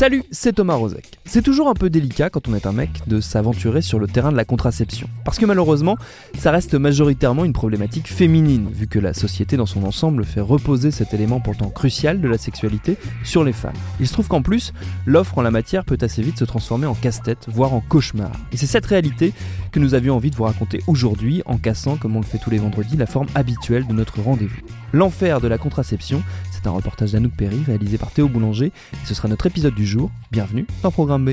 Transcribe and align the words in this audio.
Salut, 0.00 0.24
c'est 0.30 0.54
Thomas 0.54 0.76
Rozek. 0.76 1.18
C'est 1.26 1.42
toujours 1.42 1.68
un 1.68 1.74
peu 1.74 1.90
délicat 1.90 2.30
quand 2.30 2.48
on 2.48 2.54
est 2.54 2.64
un 2.64 2.72
mec 2.72 2.88
de 3.06 3.20
s'aventurer 3.20 3.82
sur 3.82 3.98
le 3.98 4.06
terrain 4.06 4.32
de 4.32 4.36
la 4.38 4.46
contraception. 4.46 5.10
Parce 5.26 5.38
que 5.38 5.44
malheureusement, 5.44 5.98
ça 6.38 6.50
reste 6.50 6.74
majoritairement 6.74 7.44
une 7.44 7.52
problématique 7.52 8.08
féminine, 8.08 8.70
vu 8.72 8.86
que 8.86 8.98
la 8.98 9.12
société 9.12 9.58
dans 9.58 9.66
son 9.66 9.84
ensemble 9.84 10.24
fait 10.24 10.40
reposer 10.40 10.90
cet 10.90 11.12
élément 11.12 11.40
pourtant 11.40 11.68
crucial 11.68 12.22
de 12.22 12.28
la 12.28 12.38
sexualité 12.38 12.96
sur 13.24 13.44
les 13.44 13.52
femmes. 13.52 13.74
Il 14.00 14.08
se 14.08 14.14
trouve 14.14 14.28
qu'en 14.28 14.40
plus, 14.40 14.72
l'offre 15.04 15.36
en 15.36 15.42
la 15.42 15.50
matière 15.50 15.84
peut 15.84 15.98
assez 16.00 16.22
vite 16.22 16.38
se 16.38 16.46
transformer 16.46 16.86
en 16.86 16.94
casse-tête, 16.94 17.48
voire 17.48 17.74
en 17.74 17.82
cauchemar. 17.82 18.32
Et 18.52 18.56
c'est 18.56 18.64
cette 18.64 18.86
réalité 18.86 19.34
que 19.70 19.80
nous 19.80 19.92
avions 19.92 20.16
envie 20.16 20.30
de 20.30 20.36
vous 20.36 20.44
raconter 20.44 20.80
aujourd'hui, 20.86 21.42
en 21.44 21.58
cassant, 21.58 21.98
comme 21.98 22.16
on 22.16 22.20
le 22.20 22.26
fait 22.26 22.38
tous 22.38 22.48
les 22.48 22.56
vendredis, 22.56 22.96
la 22.96 23.04
forme 23.04 23.28
habituelle 23.34 23.86
de 23.86 23.92
notre 23.92 24.22
rendez-vous. 24.22 24.62
L'enfer 24.94 25.40
de 25.40 25.46
la 25.46 25.58
contraception, 25.58 26.22
c'est 26.50 26.66
un 26.66 26.72
reportage 26.72 27.12
d'Anouk 27.12 27.32
Perry 27.36 27.62
réalisé 27.64 27.96
par 27.96 28.10
Théo 28.10 28.28
Boulanger 28.28 28.66
et 28.66 29.06
ce 29.06 29.14
sera 29.14 29.28
notre 29.28 29.46
épisode 29.46 29.74
du 29.74 29.86
jour. 29.90 30.10
Bienvenue 30.30 30.66
dans 30.84 30.92
Programme 30.92 31.24
B. 31.24 31.30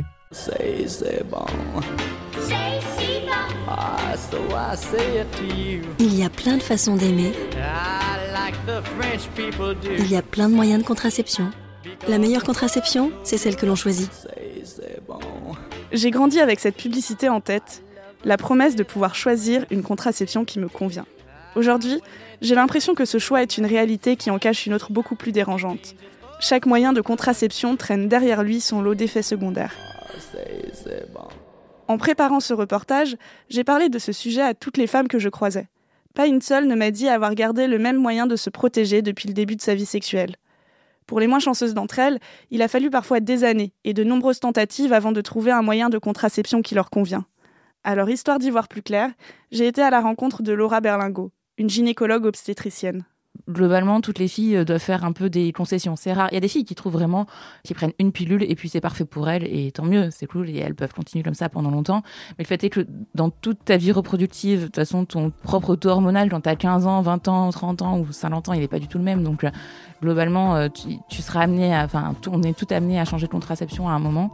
Il 6.00 6.16
y 6.18 6.24
a 6.24 6.30
plein 6.30 6.58
de 6.58 6.64
façons 6.64 6.96
d'aimer. 6.96 7.34
Il 10.00 10.10
y 10.10 10.16
a 10.16 10.22
plein 10.24 10.50
de 10.50 10.56
moyens 10.56 10.82
de 10.82 10.88
contraception. 10.88 11.52
La 12.08 12.18
meilleure 12.18 12.44
contraception, 12.44 13.12
c'est 13.24 13.38
celle 13.38 13.56
que 13.56 13.68
l'on 13.68 13.76
choisit. 13.76 14.10
J'ai 15.92 16.10
grandi 16.10 16.40
avec 16.40 16.60
cette 16.60 16.78
publicité 16.78 17.30
en 17.30 17.42
tête, 17.42 17.84
la 18.26 18.38
promesse 18.38 18.76
de 18.76 18.84
pouvoir 18.84 19.14
choisir 19.14 19.66
une 19.70 19.84
contraception 19.84 20.46
qui 20.46 20.58
me 20.58 20.68
convient. 20.68 21.06
Aujourd'hui, 21.56 22.02
j'ai 22.42 22.56
l'impression 22.56 22.96
que 22.96 23.06
ce 23.06 23.20
choix 23.20 23.44
est 23.44 23.60
une 23.60 23.68
réalité 23.68 24.16
qui 24.16 24.32
en 24.32 24.40
cache 24.40 24.66
une 24.66 24.74
autre 24.74 24.92
beaucoup 24.92 25.16
plus 25.16 25.32
dérangeante. 25.32 25.96
Chaque 26.40 26.68
moyen 26.68 26.94
de 26.94 27.02
contraception 27.02 27.76
traîne 27.76 28.08
derrière 28.08 28.44
lui 28.44 28.62
son 28.62 28.82
lot 28.82 28.94
d'effets 28.94 29.24
secondaires. 29.24 29.76
En 31.88 31.98
préparant 31.98 32.40
ce 32.40 32.54
reportage, 32.54 33.16
j'ai 33.50 33.64
parlé 33.64 33.90
de 33.90 33.98
ce 33.98 34.12
sujet 34.12 34.42
à 34.42 34.54
toutes 34.54 34.78
les 34.78 34.88
femmes 34.88 35.08
que 35.08 35.20
je 35.20 35.30
croisais. 35.30 35.68
Pas 36.14 36.28
une 36.28 36.42
seule 36.42 36.68
ne 36.68 36.76
m'a 36.76 36.92
dit 36.92 37.08
avoir 37.08 37.34
gardé 37.34 37.68
le 37.68 37.80
même 37.80 37.98
moyen 37.98 38.28
de 38.28 38.36
se 38.36 38.50
protéger 38.50 39.02
depuis 39.02 39.28
le 39.28 39.34
début 39.34 39.56
de 39.56 39.62
sa 39.62 39.76
vie 39.76 39.86
sexuelle. 39.86 40.36
Pour 41.08 41.20
les 41.20 41.28
moins 41.28 41.40
chanceuses 41.40 41.74
d'entre 41.74 42.00
elles, 42.00 42.20
il 42.52 42.62
a 42.62 42.68
fallu 42.68 42.90
parfois 42.90 43.20
des 43.20 43.44
années 43.44 43.74
et 43.84 43.94
de 43.94 44.04
nombreuses 44.04 44.40
tentatives 44.40 44.94
avant 44.94 45.14
de 45.14 45.22
trouver 45.22 45.52
un 45.52 45.62
moyen 45.62 45.90
de 45.90 45.98
contraception 45.98 46.62
qui 46.62 46.76
leur 46.76 46.90
convient. 46.90 47.26
Alors, 47.84 48.10
histoire 48.10 48.40
d'y 48.40 48.50
voir 48.50 48.68
plus 48.68 48.82
clair, 48.82 49.12
j'ai 49.52 49.68
été 49.68 49.82
à 49.82 49.90
la 49.90 50.02
rencontre 50.02 50.44
de 50.44 50.52
Laura 50.52 50.82
Berlingot, 50.82 51.32
une 51.58 51.70
gynécologue 51.70 52.26
obstétricienne. 52.26 53.06
Globalement, 53.50 54.02
toutes 54.02 54.20
les 54.20 54.28
filles 54.28 54.66
doivent 54.66 54.82
faire 54.82 55.06
un 55.06 55.12
peu 55.12 55.30
des 55.30 55.52
concessions. 55.52 55.96
C'est 55.96 56.14
rare. 56.14 56.30
Il 56.32 56.36
y 56.36 56.38
a 56.38 56.42
des 56.42 56.48
filles 56.48 56.66
qui 56.66 56.76
trouvent 56.76 56.94
vraiment, 56.94 57.26
qui 57.64 57.74
prennent 57.74 57.94
une 58.00 58.12
pilule 58.12 58.44
et 58.44 58.56
puis 58.56 58.70
c'est 58.70 58.82
parfait 58.82 59.06
pour 59.06 59.30
elles 59.30 59.44
et 59.44 59.72
tant 59.72 59.86
mieux, 59.86 60.10
c'est 60.12 60.28
cool 60.28 60.50
et 60.50 60.58
elles 60.58 60.76
peuvent 60.76 60.94
continuer 60.94 61.24
comme 61.24 61.34
ça 61.34 61.50
pendant 61.50 61.72
longtemps. 61.72 62.02
Mais 62.38 62.44
le 62.44 62.48
fait 62.48 62.64
est 62.64 62.70
que 62.70 62.86
dans 63.16 63.30
toute 63.30 63.64
ta 63.66 63.78
vie 63.78 63.92
reproductive, 63.92 64.62
de 64.62 64.66
toute 64.66 64.76
façon, 64.76 65.06
ton 65.06 65.32
propre 65.32 65.76
taux 65.76 65.90
hormonal 65.90 66.30
quand 66.30 66.42
tu 66.42 66.50
as 66.50 66.56
15 66.56 66.86
ans, 66.88 67.02
20 67.02 67.28
ans, 67.28 67.50
30 67.50 67.82
ans 67.82 68.00
ou 68.00 68.12
50 68.12 68.50
ans, 68.50 68.54
il 68.54 68.60
n'est 68.60 68.68
pas 68.68 68.80
du 68.80 68.88
tout 68.88 68.98
le 68.98 69.04
même. 69.04 69.24
Donc, 69.24 69.44
euh, 69.44 69.50
globalement, 70.02 70.56
euh, 70.56 70.70
tu, 70.70 70.98
tu 71.10 71.22
seras 71.22 71.42
amené 71.42 71.74
à, 71.74 71.86
enfin, 71.86 72.16
on 72.32 72.44
est 72.44 72.58
tout 72.58 72.68
amené 72.70 73.00
à 73.00 73.06
changer 73.06 73.28
de 73.28 73.32
contraception 73.32 73.90
à 73.90 73.94
un 73.94 74.00
moment. 74.00 74.34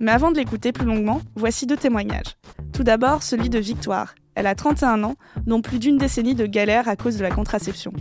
Mais 0.00 0.12
avant 0.12 0.30
de 0.30 0.36
l'écouter 0.36 0.72
plus 0.72 0.86
longuement, 0.86 1.20
voici 1.34 1.66
deux 1.66 1.76
témoignages. 1.76 2.36
Tout 2.72 2.84
d'abord, 2.84 3.22
celui 3.22 3.50
de 3.50 3.58
Victoire. 3.58 4.14
Elle 4.38 4.46
a 4.46 4.54
31 4.54 5.02
ans, 5.02 5.16
dont 5.48 5.60
plus 5.62 5.80
d'une 5.80 5.98
décennie 5.98 6.36
de 6.36 6.46
galère 6.46 6.86
à 6.86 6.94
cause 6.94 7.16
de 7.16 7.24
la 7.24 7.30
contraception. 7.32 7.92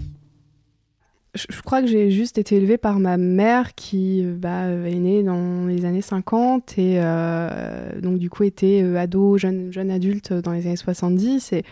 Je 1.34 1.62
crois 1.64 1.82
que 1.82 1.88
j'ai 1.88 2.12
juste 2.12 2.38
été 2.38 2.58
élevée 2.58 2.78
par 2.78 3.00
ma 3.00 3.18
mère 3.18 3.74
qui 3.74 4.22
bah, 4.24 4.70
est 4.70 5.00
née 5.00 5.24
dans 5.24 5.66
les 5.66 5.84
années 5.86 6.04
50 6.04 6.78
et 6.78 7.00
euh, 7.00 8.00
donc 8.02 8.20
du 8.20 8.30
coup 8.30 8.44
était 8.44 8.84
euh, 8.84 9.00
ado, 9.00 9.40
jeune, 9.40 9.74
jeune 9.74 9.90
adulte 9.90 10.32
dans 10.32 10.52
les 10.52 10.68
années 10.68 10.76
70. 10.76 11.54
Et 11.54 11.64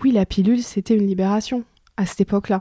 oui, 0.00 0.12
la 0.12 0.26
pilule, 0.26 0.62
c'était 0.62 0.94
une 0.94 1.08
libération 1.08 1.64
à 1.96 2.06
cette 2.06 2.20
époque-là. 2.20 2.60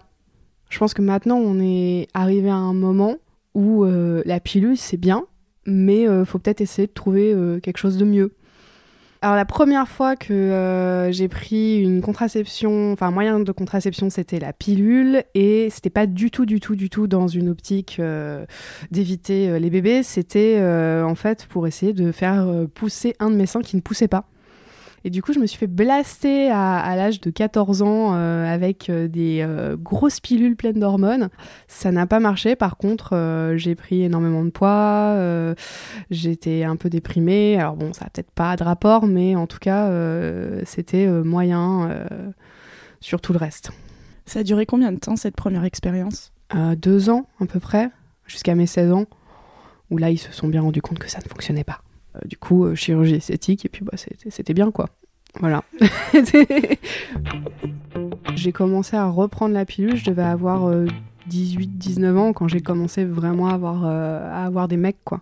Je 0.72 0.80
pense 0.80 0.96
que 0.96 1.03
maintenant, 1.03 1.38
on 1.38 1.59
est 1.59 2.08
arrivé 2.16 2.50
à 2.50 2.56
un 2.56 2.74
moment 2.74 3.18
où 3.53 3.86
euh, 3.86 4.24
la 4.25 4.40
pilule, 4.40 4.78
c'est 4.78 4.97
bien, 4.97 5.28
mais 5.68 6.06
il 6.06 6.25
faut 6.25 6.40
peut-être 6.40 6.62
essayer 6.62 6.88
de 6.88 6.94
trouver 6.94 7.36
quelque 7.62 7.78
chose 7.78 7.97
de 7.97 8.06
mieux. 8.06 8.34
Alors 9.23 9.38
la 9.38 9.45
première 9.45 9.88
fois 9.88 10.17
que 10.17 10.34
euh, 10.34 11.09
j'ai 11.13 11.29
pris 11.29 11.79
une 11.79 12.01
contraception, 12.01 12.91
enfin 12.91 13.07
un 13.07 13.11
moyen 13.11 13.39
de 13.39 13.51
contraception, 13.53 14.09
c'était 14.09 14.38
la 14.38 14.51
pilule 14.51 15.23
et 15.34 15.69
c'était 15.72 15.89
pas 15.89 16.07
du 16.07 16.29
tout, 16.29 16.45
du 16.45 16.59
tout, 16.59 16.75
du 16.75 16.89
tout 16.89 17.07
dans 17.07 17.29
une 17.29 17.47
optique 17.47 18.01
euh, 18.01 18.45
d'éviter 18.91 19.47
euh, 19.47 19.59
les 19.59 19.69
bébés. 19.69 20.03
C'était 20.03 20.62
en 20.62 21.16
fait 21.16 21.45
pour 21.45 21.67
essayer 21.67 21.94
de 21.94 22.12
faire 22.12 22.45
pousser 22.75 23.16
un 23.22 23.29
de 23.29 23.35
mes 23.38 23.45
seins 23.45 23.62
qui 23.62 23.78
ne 23.78 23.81
poussait 23.81 24.09
pas. 24.09 24.25
Et 25.06 25.09
du 25.09 25.22
coup, 25.22 25.34
je 25.34 25.40
me 25.40 25.46
suis 25.46 25.58
fait 25.58 25.68
blaster 25.68 26.50
à, 26.50 26.96
l'âge 26.96 27.19
de 27.19 27.30
14 27.30 27.81
ans 27.81 28.14
euh, 28.14 28.46
avec 28.46 28.90
euh, 28.90 29.08
des 29.09 29.41
euh, 29.41 29.75
grosses 29.75 30.22
pilules 30.22 30.56
pleines 30.56 30.80
d'hormones. 30.80 31.30
Ça 31.68 31.91
n'a 31.91 32.08
pas 32.08 32.22
marché. 32.22 32.56
Par 32.56 32.78
contre, 32.78 33.53
j'ai 33.58 33.75
pris 33.75 34.03
énormément 34.03 34.46
de 34.46 34.50
poids. 34.50 35.56
J'étais 36.09 36.63
un 36.63 36.75
peu 36.75 36.90
déprimée. 36.90 37.59
Alors 37.59 37.75
bon, 37.75 37.92
ça 37.94 38.06
n'a 38.06 38.09
peut-être 38.12 38.31
pas 38.31 38.56
de 38.56 38.63
rapport, 38.63 39.06
mais 39.06 39.36
en 39.36 39.47
tout 39.47 39.59
cas, 39.59 39.90
c'était 40.66 41.08
moyen 41.08 42.06
sur 43.02 43.19
tout 43.22 43.34
le 43.34 43.40
reste. 43.40 43.72
Ça 44.25 44.40
a 44.40 44.44
duré 44.44 44.66
combien 44.66 44.92
de 44.92 45.00
temps 45.00 45.16
cette 45.16 45.36
première 45.36 45.66
expérience? 45.66 46.31
Deux 46.78 47.09
ans 47.09 47.28
à 47.42 47.46
peu 47.46 47.59
près, 47.59 47.90
jusqu'à 48.25 48.56
mes 48.56 48.68
16 48.68 48.92
ans, 48.92 49.06
où 49.90 49.97
là, 49.97 50.09
ils 50.12 50.18
se 50.19 50.31
sont 50.31 50.47
bien 50.47 50.62
rendus 50.62 50.81
compte 50.81 51.00
que 51.00 51.09
ça 51.09 51.19
ne 51.24 51.30
fonctionnait 51.30 51.63
pas. 51.63 51.81
Euh, 52.16 52.19
du 52.25 52.38
coup, 52.38 52.66
euh, 52.66 52.75
chirurgie 52.75 53.16
esthétique, 53.16 53.66
et 53.66 53.69
puis 53.69 53.84
bah, 53.84 53.94
c'était 54.29 54.53
bien 54.53 54.72
quoi. 54.72 54.90
Voilà. 55.40 55.63
j'ai 58.35 58.51
commencé 58.51 58.96
à 58.96 59.07
reprendre 59.07 59.53
la 59.56 59.66
pilule, 59.66 59.96
je 59.96 60.06
devais 60.06 60.22
avoir 60.22 60.72
18-19 61.29 62.03
euh, 62.03 62.18
ans 62.18 62.34
quand 62.34 62.47
j'ai 62.47 62.62
commencé 62.62 63.03
vraiment 63.03 63.50
à 63.50 63.53
avoir, 63.53 63.84
à 63.85 64.46
avoir 64.46 64.68
des 64.68 64.78
mecs 64.78 65.03
quoi. 65.03 65.22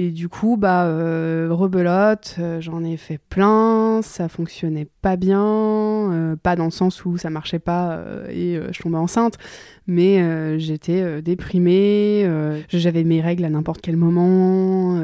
Et 0.00 0.12
du 0.12 0.28
coup, 0.28 0.56
bah, 0.56 0.84
euh, 0.84 1.48
rebelote, 1.50 2.36
euh, 2.38 2.60
j'en 2.60 2.84
ai 2.84 2.96
fait 2.96 3.18
plein, 3.18 3.98
ça 4.00 4.28
fonctionnait 4.28 4.86
pas 5.02 5.16
bien, 5.16 5.42
euh, 5.42 6.36
pas 6.36 6.54
dans 6.54 6.66
le 6.66 6.70
sens 6.70 7.04
où 7.04 7.18
ça 7.18 7.30
marchait 7.30 7.58
pas 7.58 8.00
et 8.30 8.60
je 8.70 8.80
tombais 8.80 8.96
enceinte, 8.96 9.38
mais 9.88 10.56
j'étais 10.60 11.20
déprimée, 11.20 12.30
j'avais 12.68 13.02
mes 13.02 13.20
règles 13.20 13.44
à 13.44 13.50
n'importe 13.50 13.80
quel 13.80 13.96
moment, 13.96 14.98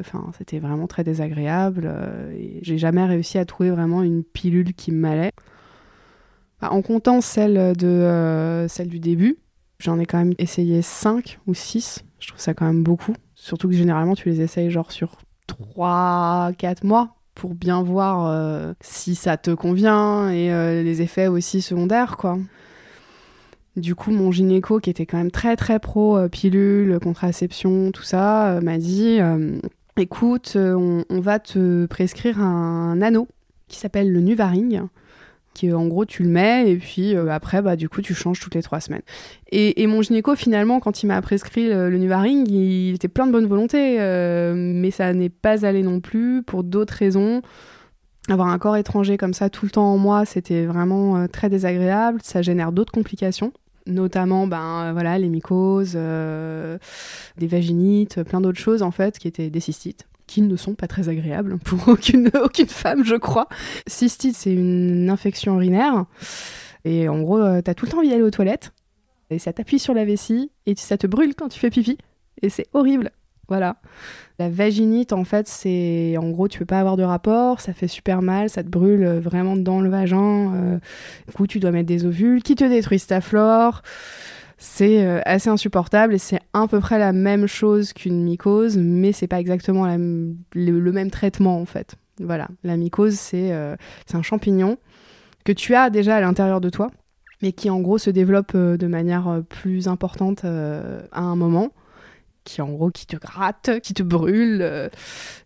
enfin, 0.00 0.32
c'était 0.36 0.58
vraiment 0.58 0.88
très 0.88 1.04
désagréable 1.04 1.88
et 2.36 2.58
j'ai 2.62 2.76
jamais 2.76 3.04
réussi 3.04 3.38
à 3.38 3.44
trouver 3.44 3.70
vraiment 3.70 4.02
une 4.02 4.24
pilule 4.24 4.74
qui 4.74 4.90
m'allait. 4.90 5.32
Bah, 6.60 6.72
en 6.72 6.82
comptant 6.82 7.20
celle, 7.20 7.76
de, 7.76 8.66
celle 8.68 8.88
du 8.88 8.98
début, 8.98 9.38
j'en 9.78 10.00
ai 10.00 10.06
quand 10.06 10.18
même 10.18 10.34
essayé 10.38 10.82
5 10.82 11.38
ou 11.46 11.54
6, 11.54 12.04
je 12.18 12.26
trouve 12.26 12.40
ça 12.40 12.52
quand 12.52 12.66
même 12.66 12.82
beaucoup. 12.82 13.14
Surtout 13.42 13.68
que 13.68 13.74
généralement, 13.74 14.14
tu 14.14 14.28
les 14.28 14.42
essayes 14.42 14.70
genre 14.70 14.92
sur 14.92 15.16
3-4 15.48 16.84
mois 16.86 17.16
pour 17.34 17.54
bien 17.54 17.82
voir 17.82 18.26
euh, 18.26 18.74
si 18.82 19.14
ça 19.14 19.38
te 19.38 19.50
convient 19.50 20.28
et 20.28 20.52
euh, 20.52 20.82
les 20.82 21.00
effets 21.00 21.26
aussi 21.26 21.62
secondaires, 21.62 22.18
quoi. 22.18 22.38
Du 23.76 23.94
coup, 23.94 24.10
mon 24.10 24.30
gynéco, 24.30 24.78
qui 24.78 24.90
était 24.90 25.06
quand 25.06 25.16
même 25.16 25.30
très 25.30 25.56
très 25.56 25.78
pro 25.78 26.18
euh, 26.18 26.28
pilule, 26.28 26.98
contraception, 27.00 27.92
tout 27.92 28.02
ça, 28.02 28.60
m'a 28.62 28.76
dit 28.76 29.20
écoute, 29.96 30.52
on, 30.56 31.06
on, 31.08 31.20
va 31.20 31.38
te 31.38 31.86
prescrire 31.86 32.40
un 32.40 33.00
anneau 33.00 33.26
qui 33.68 33.78
s'appelle 33.78 34.12
le 34.12 34.20
Nuvaring 34.20 34.82
qui 35.54 35.72
en 35.72 35.86
gros 35.86 36.04
tu 36.04 36.22
le 36.22 36.28
mets 36.28 36.70
et 36.70 36.76
puis 36.76 37.14
euh, 37.14 37.28
après 37.30 37.62
bah 37.62 37.76
du 37.76 37.88
coup 37.88 38.02
tu 38.02 38.14
changes 38.14 38.40
toutes 38.40 38.54
les 38.54 38.62
trois 38.62 38.80
semaines. 38.80 39.02
Et, 39.52 39.86
mon 39.86 40.02
gynéco 40.02 40.36
finalement 40.36 40.80
quand 40.80 41.02
il 41.02 41.06
m'a 41.06 41.20
prescrit 41.22 41.68
le, 41.68 41.96
Nuvaring, 41.98 42.48
il 42.48 42.94
était 42.94 43.08
plein 43.08 43.26
de 43.26 43.32
bonne 43.32 43.46
volonté, 43.46 44.00
euh, 44.00 44.54
mais 44.56 44.90
ça 44.90 45.12
n'est 45.12 45.28
pas 45.28 45.66
allé 45.66 45.82
non 45.82 46.00
plus 46.00 46.42
pour 46.42 46.62
d'autres 46.62 46.94
raisons. 46.94 47.42
avoir 48.28 48.48
un 48.48 48.58
corps 48.58 48.76
étranger 48.76 49.16
comme 49.16 49.34
ça 49.34 49.50
tout 49.50 49.64
le 49.64 49.72
temps 49.72 49.92
en 49.92 49.98
moi, 49.98 50.24
c'était 50.24 50.66
vraiment 50.66 51.26
très 51.26 51.48
désagréable. 51.48 52.20
Ça 52.22 52.42
génère 52.42 52.72
d'autres 52.72 52.92
complications 52.92 53.52
notamment 53.86 54.46
ben 54.46 54.92
voilà 54.92 55.18
les 55.18 55.28
mycoses, 55.28 55.94
des 55.94 57.46
vaginites, 57.46 58.22
plein 58.22 58.40
d'autres 58.40 58.60
choses 58.60 58.82
en 58.82 58.92
fait 58.92 59.18
qui 59.18 59.26
étaient 59.26 59.50
des 59.50 59.60
cystites 59.60 60.06
qui 60.30 60.42
ne 60.42 60.56
sont 60.56 60.74
pas 60.74 60.86
très 60.86 61.08
agréables 61.08 61.58
pour 61.64 61.88
aucune, 61.88 62.30
aucune 62.42 62.68
femme, 62.68 63.04
je 63.04 63.16
crois. 63.16 63.48
Cystite, 63.86 64.36
c'est 64.36 64.52
une 64.52 65.10
infection 65.10 65.56
urinaire. 65.56 66.04
Et 66.84 67.08
en 67.08 67.20
gros, 67.20 67.38
euh, 67.38 67.60
t'as 67.60 67.74
tout 67.74 67.84
le 67.84 67.90
temps 67.90 67.98
envie 67.98 68.10
d'aller 68.10 68.22
aux 68.22 68.30
toilettes. 68.30 68.72
Et 69.30 69.38
ça 69.38 69.52
t'appuie 69.52 69.80
sur 69.80 69.92
la 69.92 70.04
vessie. 70.04 70.52
Et 70.66 70.74
ça 70.76 70.96
te 70.96 71.08
brûle 71.08 71.34
quand 71.34 71.48
tu 71.48 71.58
fais 71.58 71.68
pipi. 71.68 71.98
Et 72.42 72.48
c'est 72.48 72.68
horrible. 72.72 73.10
Voilà. 73.48 73.76
La 74.38 74.48
vaginite, 74.48 75.12
en 75.12 75.24
fait, 75.24 75.48
c'est. 75.48 76.16
En 76.16 76.30
gros, 76.30 76.46
tu 76.46 76.60
peux 76.60 76.64
pas 76.64 76.78
avoir 76.78 76.96
de 76.96 77.02
rapport, 77.02 77.60
ça 77.60 77.72
fait 77.72 77.88
super 77.88 78.22
mal, 78.22 78.48
ça 78.48 78.62
te 78.62 78.68
brûle 78.68 79.04
vraiment 79.18 79.56
dans 79.56 79.80
le 79.80 79.90
vagin. 79.90 80.54
Euh, 80.54 80.78
du 81.26 81.34
coup, 81.34 81.48
tu 81.48 81.58
dois 81.58 81.72
mettre 81.72 81.88
des 81.88 82.04
ovules 82.06 82.44
qui 82.44 82.54
te 82.54 82.62
détruisent 82.62 83.08
ta 83.08 83.20
flore 83.20 83.82
c'est 84.60 85.06
euh, 85.06 85.20
assez 85.24 85.48
insupportable 85.48 86.14
et 86.14 86.18
c'est 86.18 86.38
à 86.52 86.68
peu 86.68 86.80
près 86.80 86.98
la 86.98 87.12
même 87.12 87.46
chose 87.46 87.94
qu'une 87.94 88.22
mycose, 88.22 88.76
mais 88.76 89.10
c'est 89.10 89.26
pas 89.26 89.40
exactement 89.40 89.86
le, 89.86 90.92
même 90.92 91.10
traitement 91.10 91.58
en 91.58 91.64
fait. 91.64 91.96
Voilà, 92.20 92.48
la 92.62 92.76
mycose 92.76 93.18
euh, 93.32 93.76
c'est 94.06 94.16
un 94.16 94.22
champignon 94.22 94.76
que 95.44 95.52
tu 95.52 95.74
as 95.74 95.88
déjà 95.88 96.16
à 96.16 96.20
l'intérieur 96.20 96.60
de 96.60 96.68
toi, 96.68 96.90
mais 97.40 97.52
qui 97.52 97.70
en 97.70 97.80
gros 97.80 97.96
se 97.96 98.10
développe 98.10 98.52
euh, 98.54 98.76
de 98.76 98.86
manière 98.86 99.42
plus 99.48 99.88
importante 99.88 100.44
à 100.44 101.20
un 101.20 101.36
moment, 101.36 101.70
qui 102.44 102.60
en 102.60 102.68
gros 102.68 102.90
qui 102.90 103.06
te 103.06 103.16
gratte, 103.16 103.80
qui 103.82 103.94
te 103.94 104.02
brûle. 104.02 104.90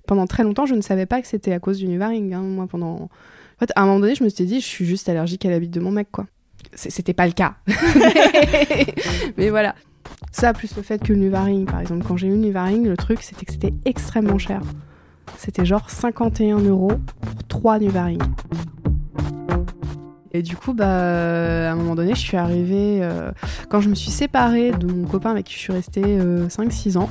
Pendant 0.09 0.27
très 0.27 0.43
longtemps, 0.43 0.67
je 0.67 0.75
ne 0.75 0.81
savais 0.81 1.07
pas 1.07 1.23
que 1.23 1.29
c'était 1.29 1.53
à 1.53 1.61
cause 1.61 1.79
du 1.79 1.87
nuvaring. 1.87 2.35
Hein. 2.35 2.43
Moi, 2.43 2.67
pendant, 2.67 2.95
en 2.95 3.09
fait, 3.61 3.71
à 3.77 3.83
un 3.83 3.87
moment 3.87 4.01
donné, 4.01 4.17
je 4.17 4.25
me 4.25 4.29
suis 4.29 4.45
dit, 4.45 4.61
je 4.61 4.67
suis 4.67 4.85
juste 4.85 5.09
allergique 5.09 5.47
à 5.47 5.51
la 5.51 5.61
bite 5.61 5.71
de 5.71 5.81
mon 5.81 5.93
mec, 5.93 6.09
quoi 6.11 6.27
c'était 6.75 7.15
pas 7.15 7.27
le 7.27 7.33
cas. 7.33 7.57
mais, 9.37 9.51
voilà. 9.51 9.75
Ça, 10.33 10.53
plus 10.53 10.77
le 10.77 10.83
fait 10.83 11.03
que 11.03 11.13
le 11.13 11.19
Nuvaring, 11.19 11.65
par 11.65 11.81
exemple, 11.81 12.05
quand 12.07 12.17
j'ai 12.17 12.27
eu 12.27 12.31
le 12.31 12.37
Nuvaring, 12.37 12.87
le 12.87 12.97
truc, 12.97 13.23
c'était 13.23 13.47
que 13.47 13.53
c'était 13.53 13.75
extrêmement 13.85 14.39
cher. 14.39 14.61
C'était 15.39 15.65
genre 15.65 15.91
51 15.91 16.59
euros 16.59 16.93
pour 17.21 17.45
3 17.49 17.79
Nuvaring. 17.79 18.23
Et 20.37 20.43
du 20.43 20.57
coup, 20.57 20.75
bah, 20.75 20.89
à 20.89 21.71
un 21.71 21.77
moment 21.77 21.95
donné, 21.95 22.17
je 22.17 22.21
suis 22.21 22.37
arrivée. 22.37 22.99
Euh, 23.03 23.31
quand 23.69 23.81
je 23.81 23.89
me 23.89 23.95
suis 23.95 24.11
séparée 24.11 24.73
de 24.73 24.85
mon 24.85 25.07
copain 25.07 25.31
avec 25.31 25.47
qui 25.47 25.55
je 25.55 25.61
suis 25.61 25.73
restée 25.73 26.03
5-6 26.03 26.97
euh, 26.97 27.01
ans, 27.01 27.09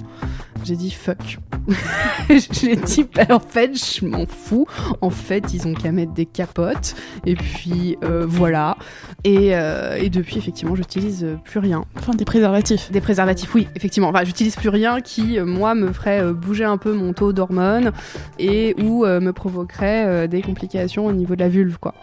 j'ai 0.65 0.75
dit 0.75 0.91
fuck. 0.91 1.39
j'ai 2.29 2.75
dit, 2.75 3.05
bah, 3.15 3.27
en 3.29 3.39
fait, 3.39 3.71
je 3.75 4.05
m'en 4.05 4.25
fous. 4.25 4.67
En 4.99 5.09
fait, 5.09 5.53
ils 5.53 5.65
ont 5.69 5.73
qu'à 5.73 5.93
mettre 5.93 6.11
des 6.11 6.25
capotes. 6.25 6.95
Et 7.25 7.35
puis, 7.35 7.97
euh, 8.03 8.25
voilà. 8.27 8.75
Et, 9.23 9.51
et, 9.51 10.09
depuis, 10.09 10.37
effectivement, 10.37 10.75
j'utilise 10.75 11.25
plus 11.45 11.59
rien. 11.59 11.85
Enfin, 11.95 12.13
des 12.15 12.25
préservatifs. 12.25 12.91
Des 12.91 12.99
préservatifs, 12.99 13.55
oui, 13.55 13.69
effectivement. 13.77 14.09
Enfin, 14.09 14.25
j'utilise 14.25 14.57
plus 14.57 14.67
rien 14.67 14.99
qui, 14.99 15.39
moi, 15.39 15.75
me 15.75 15.93
ferait 15.93 16.33
bouger 16.33 16.65
un 16.65 16.75
peu 16.77 16.91
mon 16.91 17.13
taux 17.13 17.31
d'hormones 17.31 17.93
et 18.37 18.75
ou 18.81 19.05
me 19.05 19.31
provoquerait 19.31 20.27
des 20.27 20.41
complications 20.41 21.05
au 21.05 21.13
niveau 21.13 21.35
de 21.35 21.39
la 21.39 21.47
vulve, 21.47 21.77
quoi. 21.79 21.93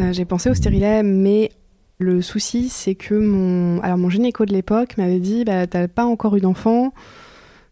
Euh, 0.00 0.12
j'ai 0.12 0.24
pensé 0.24 0.50
au 0.50 0.54
stérilet, 0.54 1.02
mais 1.02 1.50
le 1.98 2.22
souci, 2.22 2.68
c'est 2.68 2.94
que 2.94 3.14
mon, 3.14 3.80
alors 3.82 3.98
mon 3.98 4.10
gynéco 4.10 4.44
de 4.44 4.52
l'époque 4.52 4.96
m'avait 4.96 5.20
dit 5.20 5.44
bah, 5.44 5.66
T'as 5.66 5.88
pas 5.88 6.04
encore 6.04 6.36
eu 6.36 6.40
d'enfant, 6.40 6.92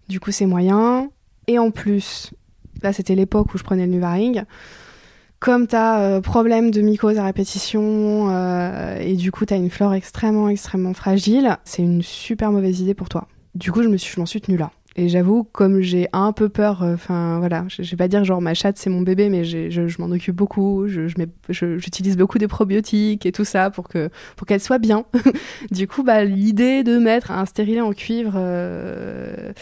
du 0.08 0.20
coup 0.20 0.30
c'est 0.30 0.46
moyen. 0.46 1.10
Et 1.48 1.58
en 1.58 1.70
plus, 1.70 2.32
là 2.82 2.92
c'était 2.92 3.14
l'époque 3.14 3.54
où 3.54 3.58
je 3.58 3.64
prenais 3.64 3.86
le 3.86 3.92
Nuvaring. 3.92 4.44
Comme 5.40 5.66
tu 5.66 5.74
as 5.74 6.00
euh, 6.00 6.20
problème 6.20 6.70
de 6.70 6.80
mycose 6.82 7.18
à 7.18 7.24
répétition 7.24 8.28
euh, 8.30 9.00
et 9.00 9.16
du 9.16 9.32
coup 9.32 9.44
tu 9.44 9.52
as 9.52 9.56
une 9.56 9.70
flore 9.70 9.92
extrêmement, 9.92 10.48
extrêmement 10.48 10.94
fragile, 10.94 11.58
c'est 11.64 11.82
une 11.82 12.00
super 12.00 12.52
mauvaise 12.52 12.78
idée 12.80 12.94
pour 12.94 13.08
toi. 13.08 13.26
Du 13.56 13.72
coup, 13.72 13.82
je 13.82 13.88
me 13.88 13.96
suis, 13.96 14.14
je 14.14 14.20
m'en 14.20 14.26
suis 14.26 14.40
tenue 14.40 14.56
là. 14.56 14.70
Et 14.96 15.08
j'avoue, 15.08 15.44
comme 15.44 15.80
j'ai 15.80 16.08
un 16.12 16.32
peu 16.32 16.50
peur, 16.50 16.82
euh, 16.82 16.94
enfin 16.94 17.38
voilà, 17.38 17.64
je, 17.68 17.82
vais 17.82 17.96
pas 17.96 18.08
dire 18.08 18.24
genre 18.24 18.42
ma 18.42 18.52
chatte 18.52 18.76
c'est 18.76 18.90
mon 18.90 19.00
bébé, 19.00 19.30
mais 19.30 19.42
je, 19.42 19.70
je 19.70 20.02
m'en 20.02 20.10
occupe 20.10 20.36
beaucoup, 20.36 20.86
j'utilise 21.48 22.16
beaucoup 22.18 22.38
des 22.38 22.48
probiotiques 22.48 23.24
et 23.24 23.32
tout 23.32 23.44
ça 23.44 23.70
pour 23.70 23.88
que 23.88 24.10
pour 24.36 24.46
qu'elle 24.46 24.60
soit 24.60 24.78
bien. 24.78 25.04
du 25.70 25.88
coup, 25.88 26.02
bah 26.02 26.24
l'idée 26.24 26.82
de 26.82 26.98
mettre 26.98 27.30
un 27.30 27.46
stérilet 27.46 27.80
en 27.80 27.92
cuivre, 27.92 28.34
euh, 28.36 29.52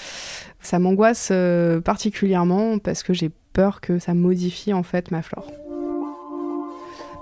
ça 0.61 0.81
m'angoisse 0.81 1.29
euh, 1.31 1.81
particulièrement 1.81 2.79
parce 2.79 3.05
que 3.05 3.13
j'ai 3.13 3.31
peur 3.53 3.81
que 3.81 4.01
ça 4.01 4.15
modifie 4.15 4.73
en 4.73 4.83
fait 4.83 5.13
ma 5.13 5.23
flore. 5.23 5.47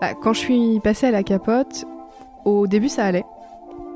Bah, 0.00 0.14
quand 0.14 0.32
je 0.32 0.38
suis 0.38 0.80
passée 0.80 1.08
à 1.08 1.10
la 1.10 1.22
capote, 1.22 1.84
au 2.46 2.66
début 2.66 2.88
ça 2.88 3.04
allait. 3.04 3.24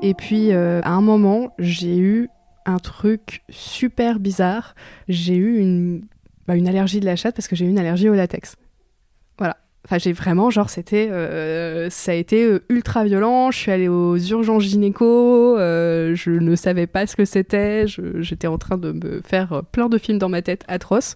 Et 0.03 0.13
puis 0.13 0.51
à 0.51 0.89
un 0.89 1.01
moment, 1.01 1.51
j'ai 1.57 1.97
eu 1.97 2.29
un 2.65 2.79
truc 2.79 3.43
super 3.49 4.19
bizarre. 4.19 4.75
J'ai 5.07 5.35
eu 5.35 5.59
une, 5.59 6.05
bah, 6.47 6.55
une 6.55 6.67
allergie 6.67 6.99
de 6.99 7.05
la 7.05 7.15
chatte 7.15 7.35
parce 7.35 7.47
que 7.47 7.55
j'ai 7.55 7.65
eu 7.65 7.69
une 7.69 7.79
allergie 7.79 8.09
au 8.09 8.15
latex. 8.15 8.55
Voilà. 9.37 9.57
Enfin, 9.85 9.97
j'ai 9.97 10.13
vraiment, 10.13 10.49
genre, 10.49 10.69
c'était. 10.69 11.09
Euh, 11.11 11.89
ça 11.89 12.13
a 12.13 12.15
été 12.15 12.45
euh, 12.45 12.63
ultra 12.69 13.03
violent. 13.03 13.51
Je 13.51 13.57
suis 13.57 13.71
allée 13.71 13.89
aux 13.89 14.17
urgences 14.17 14.63
gynéco. 14.63 15.57
Euh, 15.57 16.15
je 16.15 16.31
ne 16.31 16.55
savais 16.55 16.87
pas 16.87 17.05
ce 17.05 17.15
que 17.15 17.25
c'était. 17.25 17.85
J'étais 17.87 18.47
en 18.47 18.57
train 18.57 18.77
de 18.77 18.93
me 18.93 19.21
faire 19.21 19.63
plein 19.71 19.89
de 19.89 19.97
films 19.97 20.19
dans 20.19 20.29
ma 20.29 20.41
tête 20.41 20.63
atroces. 20.67 21.15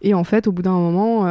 Et 0.00 0.14
en 0.14 0.24
fait, 0.24 0.46
au 0.46 0.52
bout 0.52 0.62
d'un 0.62 0.72
moment 0.72 1.26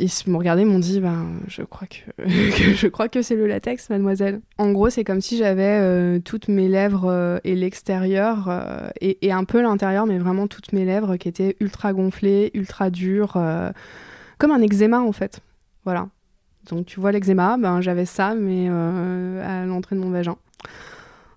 ils 0.00 0.30
m'ont 0.30 0.38
regardé, 0.38 0.64
m'ont 0.64 0.78
dit, 0.78 1.00
ben, 1.00 1.26
je 1.46 1.62
crois 1.62 1.86
que, 2.18 2.74
je 2.74 2.86
crois 2.88 3.08
que 3.08 3.22
c'est 3.22 3.36
le 3.36 3.46
latex, 3.46 3.90
mademoiselle. 3.90 4.40
En 4.58 4.72
gros, 4.72 4.90
c'est 4.90 5.04
comme 5.04 5.20
si 5.20 5.36
j'avais 5.36 5.78
euh, 5.80 6.18
toutes 6.20 6.48
mes 6.48 6.68
lèvres 6.68 7.06
euh, 7.08 7.38
et 7.44 7.54
l'extérieur 7.54 8.46
euh, 8.48 8.88
et, 9.00 9.32
un 9.32 9.44
peu 9.44 9.60
l'intérieur, 9.60 10.06
mais 10.06 10.18
vraiment 10.18 10.46
toutes 10.46 10.72
mes 10.72 10.84
lèvres 10.84 11.16
qui 11.16 11.28
étaient 11.28 11.56
ultra 11.60 11.92
gonflées, 11.92 12.50
ultra 12.54 12.90
dures, 12.90 13.36
comme 14.38 14.50
un 14.50 14.62
eczéma 14.62 15.00
en 15.00 15.12
fait. 15.12 15.40
Voilà. 15.84 16.08
Donc 16.70 16.86
tu 16.86 17.00
vois 17.00 17.12
l'eczéma, 17.12 17.56
ben 17.58 17.80
j'avais 17.80 18.04
ça, 18.04 18.34
mais 18.34 18.68
à 18.68 19.64
l'entrée 19.64 19.96
de 19.96 20.00
mon 20.00 20.10
vagin. 20.10 20.36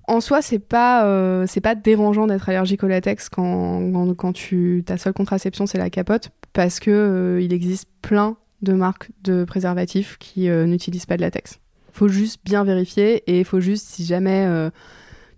En 0.08 0.20
soi, 0.20 0.42
c'est 0.42 0.60
pas 0.60 1.46
c'est 1.48 1.62
pas 1.62 1.76
dérangeant 1.76 2.28
d'être 2.28 2.50
allergique 2.50 2.84
au 2.84 2.88
latex 2.88 3.30
quand, 3.30 3.92
quand, 3.92 4.14
quand 4.16 4.34
tu 4.34 4.84
ta 4.86 4.98
seule 4.98 5.14
contraception 5.14 5.68
c'est 5.68 5.78
la 5.78 5.90
capote 5.90 6.32
parce 6.54 6.80
que 6.80 7.40
il 7.42 7.54
existe 7.54 7.88
plein 8.02 8.38
de 8.62 8.74
marques 8.74 9.10
de 9.24 9.44
préservatifs 9.44 10.18
qui 10.20 10.50
euh, 10.50 10.66
n'utilisent 10.66 11.06
pas 11.06 11.18
de 11.18 11.22
latex. 11.22 11.60
Faut 11.94 12.08
juste 12.08 12.42
bien 12.44 12.64
vérifier 12.64 13.24
et 13.28 13.40
il 13.40 13.46
faut 13.46 13.60
juste, 13.60 13.88
si 13.88 14.06
jamais 14.06 14.46
euh, 14.48 14.70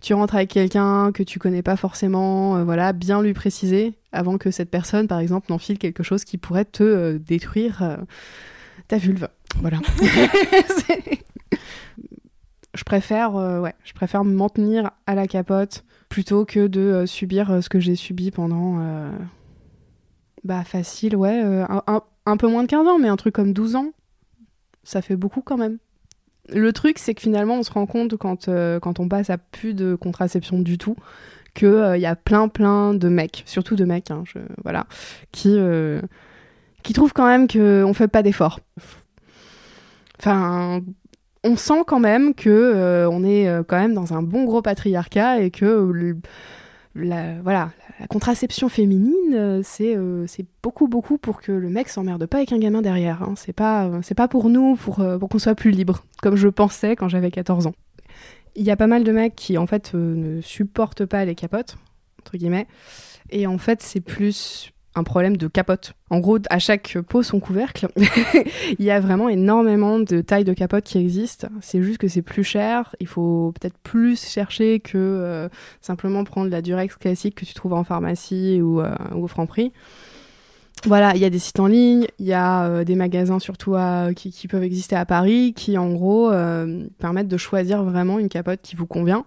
tu 0.00 0.14
rentres 0.14 0.36
avec 0.36 0.50
quelqu'un 0.50 1.10
que 1.12 1.22
tu 1.22 1.38
connais 1.38 1.62
pas 1.62 1.76
forcément, 1.76 2.56
euh, 2.56 2.64
voilà, 2.64 2.92
bien 2.92 3.22
lui 3.22 3.32
préciser 3.34 3.94
avant 4.12 4.38
que 4.38 4.50
cette 4.50 4.70
personne, 4.70 5.08
par 5.08 5.18
exemple, 5.18 5.46
n'enfile 5.50 5.78
quelque 5.78 6.02
chose 6.02 6.24
qui 6.24 6.38
pourrait 6.38 6.64
te 6.64 7.16
détruire 7.16 7.98
ta 8.86 8.96
vulve. 8.98 9.28
Voilà. 9.60 9.78
je 12.74 12.84
préfère, 12.84 13.34
ouais, 13.34 13.74
je 13.82 13.92
préfère 13.92 14.22
me 14.22 14.32
maintenir 14.32 14.92
à 15.08 15.16
la 15.16 15.26
capote 15.26 15.84
plutôt 16.08 16.44
que 16.44 16.68
de 16.68 17.06
subir 17.06 17.60
ce 17.60 17.68
que 17.68 17.80
j'ai 17.80 17.96
subi 17.96 18.30
pendant 18.30 18.78
bah 20.44 20.62
facile, 20.64 21.16
ouais, 21.16 21.40
un, 21.40 22.02
un 22.26 22.36
peu 22.36 22.48
moins 22.48 22.62
de 22.62 22.68
15 22.68 22.86
ans, 22.86 22.98
mais 22.98 23.08
un 23.08 23.16
truc 23.16 23.34
comme 23.34 23.52
12 23.52 23.76
ans, 23.76 23.92
ça 24.82 25.02
fait 25.02 25.16
beaucoup 25.16 25.40
quand 25.40 25.56
même. 25.56 25.78
Le 26.52 26.72
truc, 26.72 26.98
c'est 26.98 27.14
que 27.14 27.22
finalement, 27.22 27.54
on 27.54 27.62
se 27.62 27.72
rend 27.72 27.86
compte 27.86 28.16
quand, 28.16 28.48
euh, 28.48 28.78
on 28.98 29.08
passe 29.08 29.30
à 29.30 29.38
plus 29.38 29.74
de 29.74 29.94
contraception 29.94 30.60
du 30.60 30.76
tout, 30.76 30.96
qu'il 31.54 31.68
il 31.68 31.74
euh, 31.74 31.96
y 31.96 32.06
a 32.06 32.16
plein, 32.16 32.48
plein 32.48 32.92
de 32.92 33.08
mecs, 33.08 33.42
surtout 33.46 33.76
de 33.76 33.84
mecs, 33.84 34.10
hein, 34.10 34.24
voilà, 34.62 34.86
qui, 35.32 35.56
euh, 35.56 36.02
qui 36.82 36.92
trouvent 36.92 37.14
quand 37.14 37.26
même 37.26 37.48
qu'on 37.48 37.94
fait 37.94 38.08
pas 38.08 38.22
d'efforts. 38.22 38.60
Enfin, 40.18 40.82
on 41.42 41.56
sent 41.56 41.84
quand 41.86 42.00
même 42.00 42.34
que 42.34 43.06
on 43.10 43.24
est 43.24 43.46
quand 43.66 43.78
même 43.78 43.94
dans 43.94 44.14
un 44.14 44.22
bon 44.22 44.44
gros 44.44 44.62
patriarcat 44.62 45.40
et 45.40 45.50
que 45.50 46.16
la, 46.94 47.40
voilà, 47.42 47.70
la 48.04 48.08
contraception 48.08 48.68
féminine, 48.68 49.32
euh, 49.32 49.62
euh, 49.80 50.24
c'est 50.26 50.44
beaucoup, 50.62 50.88
beaucoup 50.88 51.16
pour 51.16 51.40
que 51.40 51.52
le 51.52 51.70
mec 51.70 51.88
s'emmerde 51.88 52.26
pas 52.26 52.36
avec 52.36 52.52
un 52.52 52.58
gamin 52.58 52.82
derrière. 52.82 53.22
Hein. 53.22 53.32
C'est 53.34 53.54
pas, 53.54 53.86
euh, 53.86 54.02
pas 54.14 54.28
pour 54.28 54.50
nous, 54.50 54.76
pour, 54.76 54.96
pour 55.18 55.28
qu'on 55.30 55.38
soit 55.38 55.54
plus 55.54 55.70
libre, 55.70 56.04
comme 56.20 56.36
je 56.36 56.48
pensais 56.48 56.96
quand 56.96 57.08
j'avais 57.08 57.30
14 57.30 57.66
ans. 57.66 57.74
Il 58.56 58.62
y 58.62 58.70
a 58.70 58.76
pas 58.76 58.88
mal 58.88 59.04
de 59.04 59.10
mecs 59.10 59.34
qui, 59.34 59.56
en 59.56 59.66
fait, 59.66 59.94
ne 59.94 60.42
supportent 60.42 61.06
pas 61.06 61.24
les 61.24 61.34
capotes, 61.34 61.78
entre 62.20 62.36
guillemets. 62.36 62.66
Et 63.30 63.46
en 63.46 63.56
fait, 63.56 63.80
c'est 63.80 64.02
plus 64.02 64.73
un 64.94 65.02
problème 65.02 65.36
de 65.36 65.48
capote. 65.48 65.94
En 66.10 66.20
gros, 66.20 66.38
à 66.50 66.58
chaque 66.58 66.96
pot 67.08 67.22
son 67.22 67.40
couvercle. 67.40 67.88
il 68.78 68.84
y 68.84 68.90
a 68.90 69.00
vraiment 69.00 69.28
énormément 69.28 69.98
de 69.98 70.20
tailles 70.20 70.44
de 70.44 70.52
capote 70.52 70.84
qui 70.84 70.98
existent. 70.98 71.48
C'est 71.60 71.82
juste 71.82 71.98
que 71.98 72.08
c'est 72.08 72.22
plus 72.22 72.44
cher. 72.44 72.94
Il 73.00 73.08
faut 73.08 73.52
peut-être 73.58 73.76
plus 73.78 74.24
chercher 74.24 74.80
que 74.80 74.96
euh, 74.96 75.48
simplement 75.80 76.22
prendre 76.24 76.50
la 76.50 76.62
Durex 76.62 76.94
classique 76.96 77.34
que 77.34 77.44
tu 77.44 77.54
trouves 77.54 77.72
en 77.72 77.84
pharmacie 77.84 78.60
ou, 78.62 78.80
euh, 78.80 78.94
au 79.14 79.26
Franprix. 79.26 79.72
voilà, 80.86 81.14
il 81.14 81.20
y 81.20 81.24
a 81.24 81.30
des 81.30 81.38
sites 81.38 81.58
en 81.58 81.66
ligne, 81.66 82.06
il 82.18 82.26
y 82.26 82.32
a 82.32 82.66
euh, 82.66 82.84
des 82.84 82.94
magasins 82.94 83.40
surtout 83.40 83.76
qui, 84.14 84.30
qui, 84.30 84.46
peuvent 84.48 84.62
exister 84.62 84.94
à 84.94 85.04
Paris 85.04 85.54
qui 85.56 85.76
en 85.78 85.92
gros 85.92 86.30
euh, 86.30 86.86
permettent 86.98 87.28
de 87.28 87.36
choisir 87.36 87.82
vraiment 87.82 88.18
une 88.18 88.28
capote 88.28 88.60
qui 88.62 88.76
vous 88.76 88.86
convient. 88.86 89.24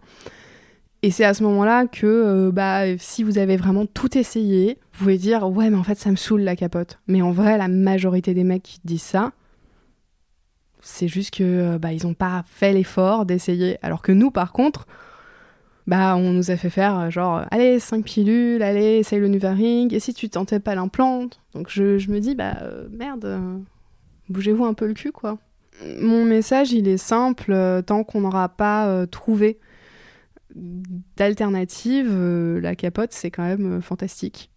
Et 1.04 1.12
c'est 1.12 1.26
à 1.26 1.34
ce 1.34 1.44
moment-là 1.44 1.86
que 1.86 2.50
bah, 2.52 2.98
si 2.98 3.24
vous 3.24 3.38
avez 3.38 3.56
vraiment 3.56 3.86
tout 3.86 4.18
essayé, 4.18 4.80
vous 4.98 5.04
pouvez 5.04 5.18
dire 5.20 5.48
ouais 5.48 5.70
mais 5.70 5.78
en 5.78 5.84
fait 5.84 5.98
ça 5.98 6.10
me 6.10 6.16
saoule 6.16 6.42
la 6.42 6.56
capote. 6.56 7.00
Mais 7.08 7.22
en 7.22 7.32
vrai 7.32 7.58
la 7.58 7.68
majorité 7.68 8.34
des 8.34 8.44
mecs 8.44 8.64
qui 8.64 8.80
disent 8.84 9.04
ça, 9.04 9.32
c'est 10.82 11.08
juste 11.08 11.36
que 11.36 11.78
bah, 11.78 11.94
ils 11.94 12.06
n'ont 12.06 12.16
pas 12.16 12.44
fait 12.48 12.74
l'effort 12.74 13.26
d'essayer. 13.26 13.78
Alors 13.84 14.02
que 14.02 14.12
nous 14.12 14.32
par 14.32 14.54
contre, 14.54 14.88
bah 15.86 16.16
on 16.18 16.32
nous 16.34 16.50
a 16.50 16.58
fait 16.58 16.72
faire 16.72 17.00
euh, 17.00 17.10
genre 17.10 17.46
allez 17.52 17.80
5 17.80 18.04
pilules, 18.04 18.64
allez 18.64 18.98
essaye 18.98 19.20
le 19.20 19.28
Nuvaring 19.28 19.94
et 19.94 20.00
si 20.00 20.14
tu 20.14 20.30
tentais 20.30 20.60
pas 20.60 20.74
l'implant? 20.74 21.28
Donc 21.54 21.70
je, 21.70 21.98
je, 21.98 22.10
me 22.10 22.20
dis 22.20 22.34
bah 22.34 22.58
euh, 22.62 22.88
merde, 22.92 23.26
euh, 23.26 23.58
bougez-vous 24.30 24.66
un 24.66 24.74
peu 24.74 24.88
le 24.88 24.94
cul 24.94 25.12
quoi. 25.12 25.38
Mon 26.02 26.26
message 26.26 26.74
il 26.74 26.88
est 26.88 26.98
simple 26.98 27.56
tant 27.86 28.04
qu'on 28.04 28.22
n'aura 28.22 28.50
pas 28.50 29.06
trouvé 29.06 29.60
d'alternative, 30.56 32.12
la 32.60 32.76
capote 32.76 33.14
c'est 33.14 33.30
quand 33.30 33.44
même 33.44 33.80
fantastique. 33.84 34.50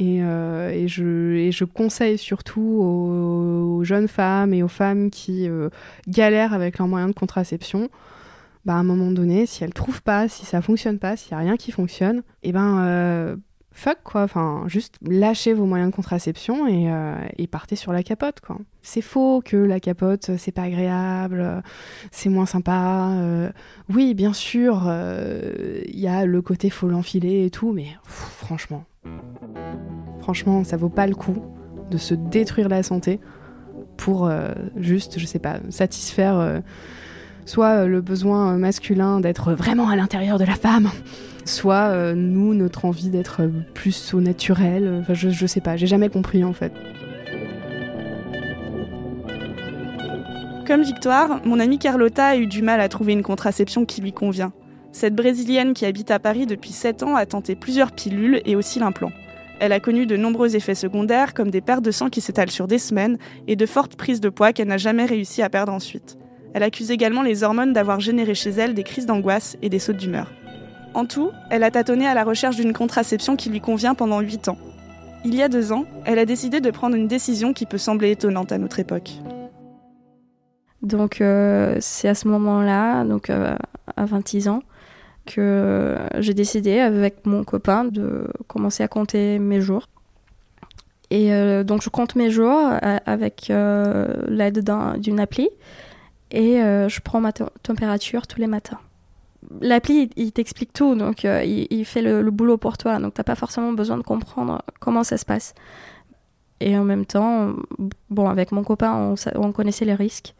Et, 0.00 0.16
et, 0.16 0.88
je, 0.88 1.64
conseille 1.64 2.16
surtout 2.18 2.60
aux, 2.60 3.84
jeunes 3.84 4.08
femmes 4.08 4.54
et 4.54 4.62
aux 4.62 4.68
femmes 4.68 5.10
qui 5.10 5.48
galèrent 6.08 6.54
avec 6.54 6.78
leurs 6.78 6.88
moyens 6.88 7.14
de 7.14 7.18
contraception 7.18 7.90
bah, 8.64 8.74
à 8.74 8.76
un 8.76 8.82
moment 8.82 9.10
donné, 9.10 9.46
si 9.46 9.64
elle 9.64 9.72
trouve 9.72 10.02
pas, 10.02 10.28
si 10.28 10.44
ça 10.44 10.60
fonctionne 10.60 10.98
pas, 10.98 11.16
s'il 11.16 11.32
y 11.32 11.34
a 11.34 11.38
rien 11.38 11.56
qui 11.56 11.72
fonctionne, 11.72 12.18
et 12.42 12.50
eh 12.50 12.52
ben 12.52 12.78
euh, 12.80 13.36
fuck 13.80 13.98
quoi, 14.04 14.22
enfin 14.22 14.64
juste 14.66 14.96
lâchez 15.02 15.54
vos 15.54 15.64
moyens 15.64 15.90
de 15.90 15.96
contraception 15.96 16.66
et, 16.66 16.90
euh, 16.90 17.14
et 17.38 17.46
partez 17.46 17.76
sur 17.76 17.92
la 17.92 18.02
capote 18.02 18.40
quoi. 18.40 18.58
C'est 18.82 19.00
faux 19.00 19.40
que 19.42 19.56
la 19.56 19.80
capote 19.80 20.32
c'est 20.36 20.52
pas 20.52 20.64
agréable, 20.64 21.62
c'est 22.10 22.28
moins 22.28 22.46
sympa. 22.46 23.12
Euh, 23.12 23.50
oui, 23.88 24.14
bien 24.14 24.34
sûr, 24.34 24.92
il 25.86 25.98
y 25.98 26.08
a 26.08 26.26
le 26.26 26.42
côté 26.42 26.68
faut 26.68 26.88
l'enfiler 26.88 27.46
et 27.46 27.50
tout, 27.50 27.72
mais 27.72 27.86
franchement, 28.04 28.84
franchement, 30.20 30.64
ça 30.64 30.76
vaut 30.76 30.88
pas 30.88 31.06
le 31.06 31.14
coup 31.14 31.36
de 31.90 31.96
se 31.98 32.14
détruire 32.14 32.68
la 32.68 32.82
santé 32.82 33.20
pour 33.96 34.30
juste, 34.76 35.18
je 35.18 35.26
sais 35.26 35.38
pas, 35.38 35.60
satisfaire 35.70 36.62
soit 37.50 37.82
euh, 37.82 37.86
le 37.86 38.00
besoin 38.00 38.54
euh, 38.54 38.56
masculin 38.56 39.20
d'être 39.20 39.52
vraiment 39.52 39.88
à 39.88 39.96
l'intérieur 39.96 40.38
de 40.38 40.44
la 40.44 40.54
femme, 40.54 40.88
soit 41.44 41.88
euh, 41.90 42.14
nous, 42.14 42.54
notre 42.54 42.84
envie 42.84 43.10
d'être 43.10 43.42
plus 43.74 44.14
au 44.14 44.20
naturel. 44.20 45.04
Je, 45.12 45.30
je 45.30 45.46
sais 45.46 45.60
pas, 45.60 45.76
j'ai 45.76 45.88
jamais 45.88 46.08
compris 46.08 46.44
en 46.44 46.52
fait. 46.52 46.72
Comme 50.64 50.82
Victoire, 50.82 51.40
mon 51.44 51.58
amie 51.58 51.80
Carlotta 51.80 52.26
a 52.26 52.36
eu 52.36 52.46
du 52.46 52.62
mal 52.62 52.80
à 52.80 52.88
trouver 52.88 53.12
une 53.12 53.24
contraception 53.24 53.84
qui 53.84 54.00
lui 54.00 54.12
convient. 54.12 54.52
Cette 54.92 55.16
Brésilienne 55.16 55.74
qui 55.74 55.84
habite 55.84 56.12
à 56.12 56.20
Paris 56.20 56.46
depuis 56.46 56.70
7 56.70 57.02
ans 57.02 57.16
a 57.16 57.26
tenté 57.26 57.56
plusieurs 57.56 57.90
pilules 57.90 58.40
et 58.44 58.54
aussi 58.54 58.78
l'implant. 58.78 59.10
Elle 59.58 59.72
a 59.72 59.80
connu 59.80 60.06
de 60.06 60.16
nombreux 60.16 60.54
effets 60.54 60.76
secondaires 60.76 61.34
comme 61.34 61.50
des 61.50 61.60
pertes 61.60 61.84
de 61.84 61.90
sang 61.90 62.08
qui 62.08 62.20
s'étalent 62.20 62.50
sur 62.50 62.68
des 62.68 62.78
semaines 62.78 63.18
et 63.48 63.56
de 63.56 63.66
fortes 63.66 63.96
prises 63.96 64.20
de 64.20 64.28
poids 64.28 64.52
qu'elle 64.52 64.68
n'a 64.68 64.78
jamais 64.78 65.04
réussi 65.04 65.42
à 65.42 65.50
perdre 65.50 65.72
ensuite. 65.72 66.16
Elle 66.52 66.62
accuse 66.62 66.90
également 66.90 67.22
les 67.22 67.42
hormones 67.44 67.72
d'avoir 67.72 68.00
généré 68.00 68.34
chez 68.34 68.50
elle 68.50 68.74
des 68.74 68.82
crises 68.82 69.06
d'angoisse 69.06 69.56
et 69.62 69.68
des 69.68 69.78
sautes 69.78 69.98
d'humeur. 69.98 70.32
En 70.94 71.06
tout, 71.06 71.30
elle 71.50 71.62
a 71.62 71.70
tâtonné 71.70 72.06
à 72.06 72.14
la 72.14 72.24
recherche 72.24 72.56
d'une 72.56 72.72
contraception 72.72 73.36
qui 73.36 73.50
lui 73.50 73.60
convient 73.60 73.94
pendant 73.94 74.20
8 74.20 74.48
ans. 74.48 74.58
Il 75.24 75.34
y 75.34 75.42
a 75.42 75.48
deux 75.48 75.70
ans, 75.72 75.84
elle 76.06 76.18
a 76.18 76.24
décidé 76.24 76.60
de 76.60 76.70
prendre 76.70 76.96
une 76.96 77.06
décision 77.06 77.52
qui 77.52 77.66
peut 77.66 77.78
sembler 77.78 78.10
étonnante 78.10 78.50
à 78.52 78.58
notre 78.58 78.80
époque. 78.80 79.10
Donc 80.82 81.20
euh, 81.20 81.76
c'est 81.80 82.08
à 82.08 82.14
ce 82.14 82.26
moment-là, 82.26 83.04
donc 83.04 83.30
euh, 83.30 83.54
à 83.96 84.06
26 84.06 84.48
ans, 84.48 84.62
que 85.26 85.96
j'ai 86.18 86.34
décidé 86.34 86.80
avec 86.80 87.26
mon 87.26 87.44
copain 87.44 87.84
de 87.84 88.26
commencer 88.48 88.82
à 88.82 88.88
compter 88.88 89.38
mes 89.38 89.60
jours. 89.60 89.86
Et 91.10 91.32
euh, 91.32 91.64
donc 91.64 91.82
je 91.82 91.90
compte 91.90 92.16
mes 92.16 92.30
jours 92.30 92.72
avec 93.06 93.52
l'aide 93.52 94.64
d'une 94.98 95.20
appli 95.20 95.48
et 96.30 96.62
euh, 96.62 96.88
je 96.88 97.00
prends 97.00 97.20
ma 97.20 97.32
température 97.32 98.26
tous 98.26 98.40
les 98.40 98.46
matins. 98.46 98.78
L'appli, 99.60 100.10
il, 100.16 100.32
t'explique 100.32 100.72
tout, 100.72 100.94
donc 100.94 101.24
euh, 101.24 101.42
il, 101.42 101.84
fait 101.84 102.02
le, 102.02 102.30
boulot 102.30 102.58
pour 102.58 102.76
toi, 102.76 102.98
donc 102.98 103.14
t'as 103.14 103.24
pas 103.24 103.34
forcément 103.34 103.72
besoin 103.72 103.96
de 103.96 104.02
comprendre 104.02 104.62
comment 104.80 105.02
ça 105.02 105.16
se 105.16 105.24
passe. 105.24 105.54
Et 106.60 106.76
en 106.76 106.84
même 106.84 107.06
temps, 107.06 107.54
bon, 108.10 108.28
avec 108.28 108.52
mon 108.52 108.62
copain, 108.62 108.94
on, 108.94 109.14
on 109.36 109.52
connaissait 109.52 109.86
les 109.86 109.94
risques. 109.94 110.34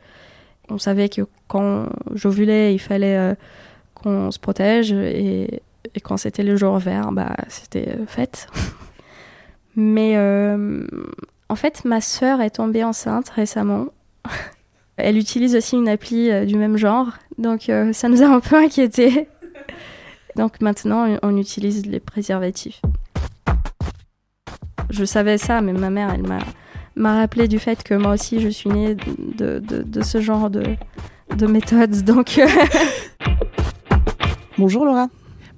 On 0.68 0.78
savait 0.78 1.08
que 1.08 1.22
quand 1.48 1.86
j'ovulais, 2.14 2.74
il 2.74 2.78
fallait 2.78 3.16
euh, 3.16 3.34
qu'on 3.94 4.30
se 4.30 4.38
protège, 4.38 4.92
et, 4.92 5.62
et 5.94 6.00
quand 6.00 6.18
c'était 6.18 6.42
le 6.42 6.56
jour 6.56 6.78
vert, 6.78 7.10
bah, 7.10 7.34
c'était 7.48 7.96
fait. 8.06 8.46
Mais 9.76 10.18
en 11.48 11.56
fait, 11.56 11.84
ma 11.84 12.00
sœur 12.00 12.42
est 12.42 12.50
tombée 12.50 12.84
enceinte 12.84 13.30
récemment. 13.30 13.86
Elle 15.02 15.18
utilise 15.18 15.56
aussi 15.56 15.76
une 15.76 15.88
appli 15.88 16.30
euh, 16.30 16.44
du 16.44 16.56
même 16.56 16.76
genre, 16.76 17.08
donc 17.38 17.68
euh, 17.68 17.92
ça 17.92 18.08
nous 18.08 18.22
a 18.22 18.26
un 18.26 18.40
peu 18.40 18.56
inquiétés. 18.56 19.28
donc 20.36 20.60
maintenant, 20.60 21.06
on 21.22 21.36
utilise 21.36 21.86
les 21.86 22.00
préservatifs. 22.00 22.80
Je 24.90 25.04
savais 25.04 25.38
ça, 25.38 25.60
mais 25.60 25.72
ma 25.72 25.90
mère, 25.90 26.12
elle 26.12 26.24
m'a 26.96 27.14
rappelé 27.14 27.48
du 27.48 27.58
fait 27.58 27.82
que 27.82 27.94
moi 27.94 28.14
aussi, 28.14 28.40
je 28.40 28.48
suis 28.48 28.70
née 28.70 28.94
de, 28.94 29.60
de, 29.60 30.02
ce 30.02 30.20
genre 30.20 30.50
de, 30.50 30.62
de 31.36 31.46
méthodes. 31.46 32.02
Donc. 32.02 32.40
Bonjour 34.58 34.84
Laura. 34.84 35.08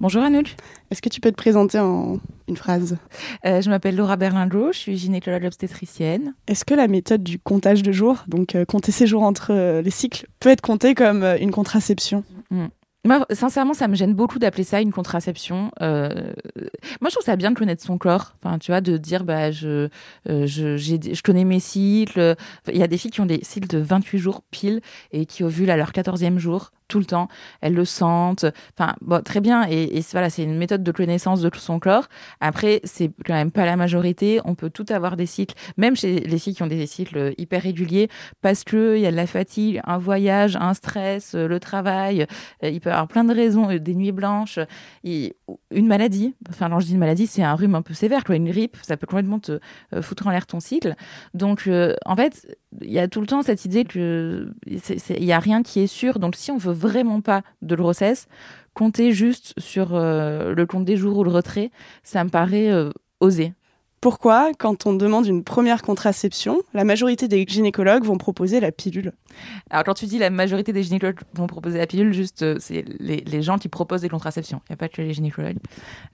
Bonjour 0.00 0.22
Anouk. 0.22 0.54
Est-ce 0.92 1.00
que 1.00 1.08
tu 1.08 1.22
peux 1.22 1.30
te 1.30 1.37
présenter 1.37 1.78
en 1.78 2.18
une 2.49 2.56
phrase? 2.58 2.99
Euh, 3.46 3.62
Je 3.62 3.70
m'appelle 3.70 3.96
Laura 3.96 4.16
Berlingo, 4.16 4.72
je 4.72 4.78
suis 4.78 4.99
gynécologue 4.99 5.46
obstétricienne. 5.46 6.34
Est-ce 6.46 6.66
que 6.66 6.75
la 6.75 6.87
méthode 6.87 7.22
du 7.22 7.38
comptage 7.38 7.82
de 7.82 7.92
jours, 7.92 8.25
donc 8.28 8.54
euh, 8.54 8.66
compter 8.66 8.92
ses 8.92 9.06
jours 9.06 9.22
entre 9.22 9.54
euh, 9.54 9.80
les 9.80 9.90
cycles, 9.90 10.26
peut 10.38 10.50
être 10.50 10.61
comptée 10.61 10.94
comme 10.94 11.25
une 11.40 11.50
contraception? 11.50 12.25
Mm. 12.50 12.66
Moi, 13.04 13.26
sincèrement, 13.32 13.75
ça 13.75 13.88
me 13.88 13.96
gêne 13.96 14.14
beaucoup 14.14 14.38
d'appeler 14.38 14.62
ça 14.62 14.80
une 14.80 14.92
contraception. 14.92 15.72
Euh, 15.80 16.08
moi, 17.00 17.08
je 17.08 17.14
trouve 17.14 17.25
ça 17.25 17.34
bien 17.34 17.50
de 17.50 17.58
connaître 17.58 17.82
son 17.82 17.99
corps. 17.99 18.37
Enfin, 18.40 18.58
tu 18.58 18.70
vois, 18.70 18.80
de 18.80 18.96
dire, 18.96 19.25
bah, 19.25 19.50
je, 19.50 19.88
euh, 20.28 20.46
je, 20.46 20.76
je 20.76 21.22
connais 21.22 21.44
mes 21.44 21.58
cycles. 21.58 22.37
Il 22.68 22.76
y 22.76 22.82
a 22.82 22.87
des 22.87 22.99
filles 22.99 23.11
qui 23.11 23.20
ont 23.20 23.26
des 23.26 23.40
cycles 23.42 23.66
de 23.66 23.78
28 23.78 24.18
jours 24.18 24.42
pile 24.52 24.80
et 25.11 25.26
qui 25.26 25.42
ovulent 25.42 25.70
à 25.70 25.76
leur 25.76 25.90
14e 25.90 26.38
jour 26.38 26.70
tout 26.92 26.99
le 26.99 27.06
temps, 27.06 27.28
elles 27.62 27.75
le 27.75 27.84
sentent. 27.84 28.44
Enfin, 28.76 28.94
bon, 29.00 29.22
très 29.22 29.40
bien. 29.40 29.66
Et, 29.68 29.99
et 29.99 30.04
voilà, 30.12 30.28
c'est 30.30 30.44
une 30.44 30.58
méthode 30.58 30.82
de 30.82 30.92
connaissance 30.92 31.40
de 31.40 31.49
tout 31.49 31.58
son 31.58 31.78
corps. 31.78 32.06
Après, 32.40 32.80
c'est 32.84 33.11
quand 33.25 33.34
même 33.34 33.50
pas 33.50 33.64
la 33.64 33.76
majorité. 33.76 34.40
On 34.44 34.54
peut 34.54 34.70
tout 34.70 34.87
avoir 34.90 35.16
des 35.16 35.26
cycles, 35.26 35.54
même 35.76 35.96
chez 35.96 36.20
les 36.20 36.38
filles 36.38 36.54
qui 36.54 36.62
ont 36.62 36.66
des 36.66 36.87
cycles 36.87 37.32
hyper 37.38 37.62
réguliers, 37.62 38.08
parce 38.42 38.62
que 38.62 38.96
il 38.96 39.02
y 39.02 39.06
a 39.06 39.11
de 39.11 39.16
la 39.16 39.26
fatigue, 39.26 39.80
un 39.84 39.99
voyage, 39.99 40.56
un 40.56 40.75
stress, 40.75 41.34
le 41.34 41.58
travail. 41.58 42.26
Euh, 42.62 42.68
il 42.68 42.80
peut 42.80 42.90
y 42.90 42.92
avoir 42.92 43.08
plein 43.08 43.25
de 43.25 43.34
raisons, 43.34 43.70
euh, 43.70 43.78
des 43.78 43.94
nuits 43.94 44.12
blanches, 44.12 44.58
une 45.04 45.87
maladie. 45.87 46.34
Enfin, 46.50 46.68
quand 46.68 46.80
je 46.80 46.87
dis 46.87 46.92
une 46.92 46.99
maladie, 46.99 47.26
c'est 47.26 47.42
un 47.42 47.54
rhume 47.54 47.75
un 47.75 47.82
peu 47.82 47.94
sévère, 47.94 48.25
quoi. 48.25 48.37
Une 48.37 48.50
grippe, 48.50 48.76
ça 48.82 48.96
peut 48.96 49.06
complètement 49.06 49.38
te 49.38 49.58
euh, 49.94 50.02
foutre 50.02 50.26
en 50.26 50.30
l'air 50.30 50.46
ton 50.46 50.61
cycle. 50.61 50.94
Donc, 51.32 51.68
en 52.06 52.16
fait, 52.16 52.56
il 52.80 52.92
y 52.92 52.99
a 52.99 53.08
tout 53.08 53.20
le 53.20 53.26
temps 53.26 53.42
cette 53.42 53.64
idée 53.64 53.84
que 53.84 54.52
il 54.66 55.25
y 55.25 55.32
a 55.32 55.38
rien 55.38 55.62
qui 55.62 55.80
est 55.80 55.87
sûr. 55.87 56.18
Donc, 56.18 56.37
si 56.37 56.50
on 56.50 56.58
veut 56.58 56.72
vraiment 56.83 57.21
pas 57.21 57.43
de 57.62 57.77
grossesse, 57.77 58.27
compter 58.75 59.12
juste 59.12 59.55
sur 59.59 59.95
euh, 59.95 60.55
le 60.55 60.67
compte 60.67 60.85
des 60.85 60.97
jours 60.97 61.19
ou 61.19 61.25
le 61.25 61.31
retrait, 61.31 61.71
ça 62.03 62.25
me 62.25 62.31
paraît 62.31 62.71
euh, 62.71 62.91
osé. 63.21 63.53
Pourquoi, 64.02 64.50
quand 64.59 64.85
on 64.87 64.94
demande 64.94 65.26
une 65.26 65.44
première 65.44 65.80
contraception, 65.80 66.61
la 66.75 66.82
majorité 66.82 67.28
des 67.28 67.44
gynécologues 67.47 68.02
vont 68.02 68.18
proposer 68.18 68.59
la 68.59 68.73
pilule? 68.73 69.12
Alors, 69.71 69.85
quand 69.85 69.94
tu 69.94 70.06
dis 70.06 70.18
la 70.18 70.28
majorité 70.28 70.73
des 70.73 70.82
gynécologues 70.82 71.21
vont 71.35 71.47
proposer 71.47 71.78
la 71.78 71.87
pilule, 71.87 72.12
juste, 72.12 72.42
euh, 72.42 72.56
c'est 72.59 72.85
les, 72.99 73.42
gens 73.42 73.59
qui 73.59 73.68
proposent 73.68 74.00
des 74.00 74.09
contraceptions. 74.09 74.61
Il 74.66 74.73
n'y 74.73 74.75
a 74.75 74.76
pas 74.76 74.88
que 74.88 75.00
les 75.00 75.14
gynécologues. 75.14 75.59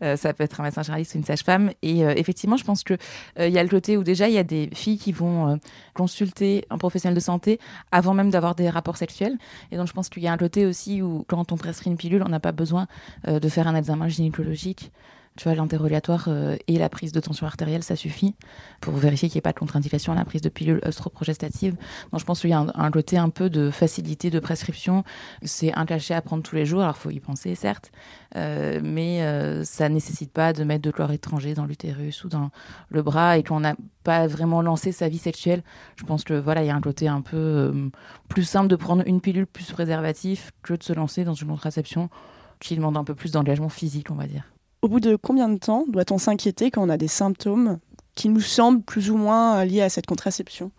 Euh, 0.02 0.16
ça 0.16 0.34
peut 0.34 0.44
être 0.44 0.60
un 0.60 0.64
médecin 0.64 0.82
généraliste 0.82 1.14
ou 1.14 1.16
une 1.16 1.24
sage-femme. 1.24 1.70
Et 1.80 2.04
euh, 2.04 2.12
effectivement, 2.14 2.58
je 2.58 2.64
pense 2.64 2.84
qu'il 2.84 2.98
il 3.38 3.48
y 3.48 3.58
a 3.58 3.62
le 3.62 3.70
côté 3.70 3.96
où 3.96 4.04
déjà, 4.04 4.28
il 4.28 4.34
y 4.34 4.38
a 4.38 4.44
des 4.44 4.68
filles 4.74 4.98
qui 4.98 5.12
vont 5.12 5.58
consulter 5.94 6.66
un 6.68 6.76
professionnel 6.76 7.14
de 7.14 7.20
santé 7.20 7.58
avant 7.90 8.12
même 8.12 8.28
d'avoir 8.28 8.54
des 8.54 8.68
rapports 8.68 8.98
sexuels. 8.98 9.38
Et 9.72 9.78
donc, 9.78 9.86
je 9.86 9.94
pense 9.94 10.10
qu'il 10.10 10.22
y 10.22 10.28
a 10.28 10.32
un 10.32 10.36
côté 10.36 10.66
aussi 10.66 11.00
où, 11.00 11.24
quand 11.26 11.52
on 11.52 11.56
prescrit 11.56 11.88
une 11.88 11.96
pilule, 11.96 12.22
on 12.22 12.28
n'a 12.28 12.40
pas 12.40 12.52
besoin 12.52 12.86
de 13.26 13.48
faire 13.48 13.66
un 13.66 13.74
examen 13.74 14.08
gynécologique 14.08 14.92
Tu 15.38 15.44
vois, 15.44 15.54
l'interrogatoire 15.54 16.24
euh, 16.26 16.56
et 16.66 16.78
la 16.78 16.88
prise 16.88 17.12
de 17.12 17.20
tension 17.20 17.46
artérielle, 17.46 17.84
ça 17.84 17.94
suffit 17.94 18.34
pour 18.80 18.94
vérifier 18.94 19.28
qu'il 19.28 19.36
n'y 19.36 19.38
ait 19.38 19.42
pas 19.42 19.52
de 19.52 19.58
contre-indication 19.60 20.12
à 20.12 20.16
la 20.16 20.24
prise 20.24 20.40
de 20.40 20.48
pilules 20.48 20.80
œstroprogestatives. 20.84 21.76
Donc, 22.10 22.18
je 22.18 22.24
pense 22.24 22.40
qu'il 22.40 22.50
y 22.50 22.54
a 22.54 22.66
un, 22.74 22.90
côté 22.90 23.18
un 23.18 23.30
peu 23.30 23.48
de 23.48 23.70
facilité 23.70 24.30
de 24.30 24.40
prescription. 24.40 25.04
C'est 25.42 25.72
un 25.72 25.86
cachet 25.86 26.12
à 26.14 26.22
prendre 26.22 26.42
tous 26.42 26.56
les 26.56 26.66
jours. 26.66 26.82
Alors, 26.82 26.96
il 26.98 27.00
faut 27.00 27.10
y 27.10 27.20
penser, 27.20 27.54
certes, 27.54 27.92
euh, 28.34 28.80
mais 28.82 29.22
euh, 29.22 29.62
ça 29.62 29.88
nécessite 29.88 30.32
pas 30.32 30.52
de 30.52 30.64
mettre 30.64 30.82
de 30.82 30.90
chlore 30.90 31.12
étranger 31.12 31.54
dans 31.54 31.66
l'utérus 31.66 32.24
ou 32.24 32.28
dans 32.28 32.50
le 32.88 33.02
bras 33.02 33.38
et 33.38 33.44
qu'on 33.44 33.60
n'a 33.60 33.76
pas 34.02 34.26
vraiment 34.26 34.60
lancé 34.60 34.90
sa 34.90 35.08
vie 35.08 35.18
sexuelle. 35.18 35.62
Je 35.94 36.02
pense 36.02 36.24
que 36.24 36.34
voilà, 36.34 36.64
il 36.64 36.66
y 36.66 36.70
a 36.70 36.74
un 36.74 36.80
côté 36.80 37.06
un 37.06 37.20
peu 37.20 37.92
plus 38.26 38.42
simple 38.42 38.66
de 38.66 38.74
prendre 38.74 39.04
une 39.06 39.20
pilule 39.20 39.46
plus 39.46 39.70
préservatif 39.70 40.50
que 40.64 40.74
de 40.74 40.82
se 40.82 40.92
lancer 40.92 41.22
dans 41.22 41.34
une 41.34 41.46
contraception 41.46 42.10
qui 42.58 42.74
demande 42.74 42.96
un 42.96 43.04
peu 43.04 43.14
plus 43.14 43.30
d'engagement 43.30 43.68
physique, 43.68 44.10
on 44.10 44.16
va 44.16 44.26
dire. 44.26 44.42
Au 44.82 44.88
bout 44.88 45.00
de 45.00 45.16
combien 45.16 45.48
de 45.48 45.58
temps 45.58 45.84
doit-on 45.88 46.18
s'inquiéter 46.18 46.70
quand 46.70 46.82
on 46.82 46.88
a 46.88 46.96
des 46.96 47.08
symptômes 47.08 47.78
qui 48.14 48.28
nous 48.28 48.40
semblent 48.40 48.82
plus 48.82 49.10
ou 49.10 49.16
moins 49.16 49.64
liés 49.64 49.82
à 49.82 49.88
cette 49.88 50.06
contraception? 50.06 50.70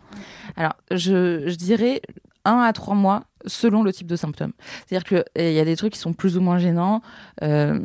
Alors, 0.56 0.74
je, 0.90 1.54
dirais 1.54 2.00
un 2.44 2.60
à 2.60 2.72
trois 2.72 2.94
mois 2.94 3.24
selon 3.46 3.82
le 3.82 3.92
type 3.92 4.06
de 4.06 4.16
symptômes. 4.16 4.52
C'est-à-dire 4.86 5.04
qu'il 5.04 5.24
eh, 5.34 5.54
y 5.54 5.60
a 5.60 5.64
des 5.64 5.76
trucs 5.76 5.92
qui 5.92 5.98
sont 5.98 6.12
plus 6.12 6.36
ou 6.36 6.40
moins 6.40 6.58
gênants. 6.58 7.02
Euh, 7.42 7.78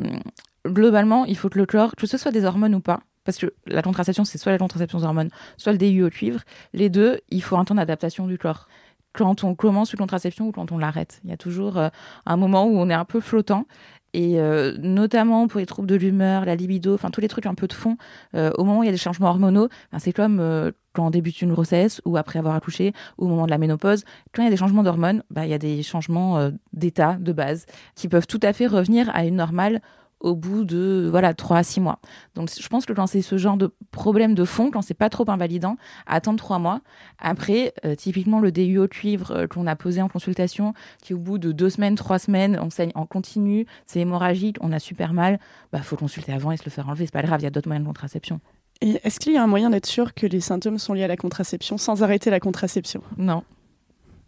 globalement, 0.66 1.24
il 1.24 1.36
faut 1.36 1.48
que 1.48 1.58
le 1.58 1.66
corps, 1.66 1.94
que 1.96 2.06
ce 2.06 2.18
soit 2.18 2.32
des 2.32 2.44
hormones 2.44 2.74
ou 2.74 2.80
pas, 2.80 3.00
parce 3.24 3.38
que 3.38 3.52
la 3.66 3.82
contraception, 3.82 4.24
c'est 4.24 4.38
soit 4.38 4.52
la 4.52 4.58
contraception 4.58 4.98
aux 4.98 5.04
hormones, 5.04 5.30
soit 5.56 5.72
le 5.72 5.78
DIU 5.78 6.04
au 6.04 6.10
cuivre, 6.10 6.40
les 6.72 6.88
deux, 6.88 7.20
il 7.28 7.42
faut 7.42 7.56
un 7.56 7.64
temps 7.64 7.74
d'adaptation 7.74 8.26
du 8.26 8.38
corps. 8.38 8.68
Quand 9.12 9.44
on 9.44 9.54
commence 9.54 9.92
une 9.92 9.98
contraception 9.98 10.48
ou 10.48 10.52
quand 10.52 10.72
on 10.72 10.78
l'arrête. 10.78 11.20
Il 11.24 11.30
y 11.30 11.32
a 11.32 11.38
toujours 11.38 11.78
euh, 11.78 11.88
un 12.26 12.36
moment 12.36 12.66
où 12.66 12.76
on 12.78 12.90
est 12.90 12.94
un 12.94 13.06
peu 13.06 13.20
flottant. 13.20 13.66
Et 14.12 14.40
euh, 14.40 14.76
notamment 14.78 15.46
pour 15.48 15.60
les 15.60 15.66
troubles 15.66 15.88
de 15.88 15.94
l'humeur, 15.94 16.44
la 16.44 16.54
libido, 16.54 16.94
enfin 16.94 17.10
tous 17.10 17.20
les 17.20 17.28
trucs 17.28 17.46
un 17.46 17.54
peu 17.54 17.66
de 17.66 17.72
fond, 17.72 17.96
euh, 18.34 18.50
au 18.56 18.64
moment 18.64 18.80
où 18.80 18.82
il 18.82 18.86
y 18.86 18.88
a 18.88 18.92
des 18.92 18.98
changements 18.98 19.28
hormonaux, 19.28 19.68
ben, 19.92 19.98
c'est 19.98 20.12
comme 20.12 20.38
euh, 20.40 20.72
quand 20.94 21.06
on 21.06 21.10
débute 21.10 21.42
une 21.42 21.52
grossesse 21.52 22.00
ou 22.04 22.16
après 22.16 22.38
avoir 22.38 22.54
accouché 22.54 22.92
ou 23.18 23.26
au 23.26 23.28
moment 23.28 23.44
de 23.44 23.50
la 23.50 23.58
ménopause. 23.58 24.04
Quand 24.32 24.42
il 24.42 24.46
y 24.46 24.48
a 24.48 24.50
des 24.50 24.56
changements 24.56 24.82
d'hormones, 24.82 25.22
ben, 25.30 25.44
il 25.44 25.50
y 25.50 25.54
a 25.54 25.58
des 25.58 25.82
changements 25.82 26.50
d'état 26.72 27.14
de 27.20 27.32
base 27.32 27.66
qui 27.94 28.08
peuvent 28.08 28.26
tout 28.26 28.40
à 28.42 28.52
fait 28.52 28.66
revenir 28.66 29.10
à 29.14 29.24
une 29.24 29.36
normale 29.36 29.82
au 30.20 30.34
bout 30.34 30.64
de 30.64 31.06
voilà 31.10 31.34
3 31.34 31.58
à 31.58 31.62
6 31.62 31.80
mois. 31.80 31.98
Donc 32.34 32.50
je 32.58 32.68
pense 32.68 32.86
que 32.86 32.92
quand 32.92 33.06
c'est 33.06 33.22
ce 33.22 33.36
genre 33.36 33.56
de 33.56 33.74
problème 33.90 34.34
de 34.34 34.44
fond, 34.44 34.70
quand 34.70 34.82
c'est 34.82 34.94
pas 34.94 35.10
trop 35.10 35.28
invalidant, 35.28 35.76
attendre 36.06 36.38
3 36.38 36.58
mois. 36.58 36.80
Après, 37.18 37.74
euh, 37.84 37.94
typiquement 37.94 38.40
le 38.40 38.52
DU 38.52 38.78
au 38.78 38.88
cuivre 38.88 39.30
euh, 39.32 39.46
qu'on 39.46 39.66
a 39.66 39.76
posé 39.76 40.02
en 40.02 40.08
consultation, 40.08 40.74
qui 41.02 41.14
au 41.14 41.18
bout 41.18 41.38
de 41.38 41.52
2 41.52 41.70
semaines, 41.70 41.94
3 41.94 42.18
semaines, 42.18 42.58
on 42.62 42.70
saigne 42.70 42.92
en 42.94 43.06
continu, 43.06 43.66
c'est 43.86 44.00
hémorragique, 44.00 44.56
on 44.60 44.72
a 44.72 44.78
super 44.78 45.12
mal, 45.12 45.38
bah 45.72 45.82
faut 45.82 45.96
consulter 45.96 46.32
avant 46.32 46.50
et 46.50 46.56
se 46.56 46.64
le 46.64 46.70
faire 46.70 46.88
enlever, 46.88 47.06
c'est 47.06 47.12
pas 47.12 47.22
grave, 47.22 47.40
il 47.40 47.44
y 47.44 47.48
a 47.48 47.50
d'autres 47.50 47.68
moyens 47.68 47.84
de 47.84 47.88
contraception. 47.88 48.40
Et 48.80 49.00
est-ce 49.04 49.20
qu'il 49.20 49.32
y 49.32 49.36
a 49.36 49.42
un 49.42 49.46
moyen 49.46 49.70
d'être 49.70 49.86
sûr 49.86 50.14
que 50.14 50.26
les 50.26 50.40
symptômes 50.40 50.78
sont 50.78 50.92
liés 50.92 51.04
à 51.04 51.08
la 51.08 51.16
contraception 51.16 51.78
sans 51.78 52.02
arrêter 52.02 52.30
la 52.30 52.40
contraception? 52.40 53.02
Non. 53.16 53.42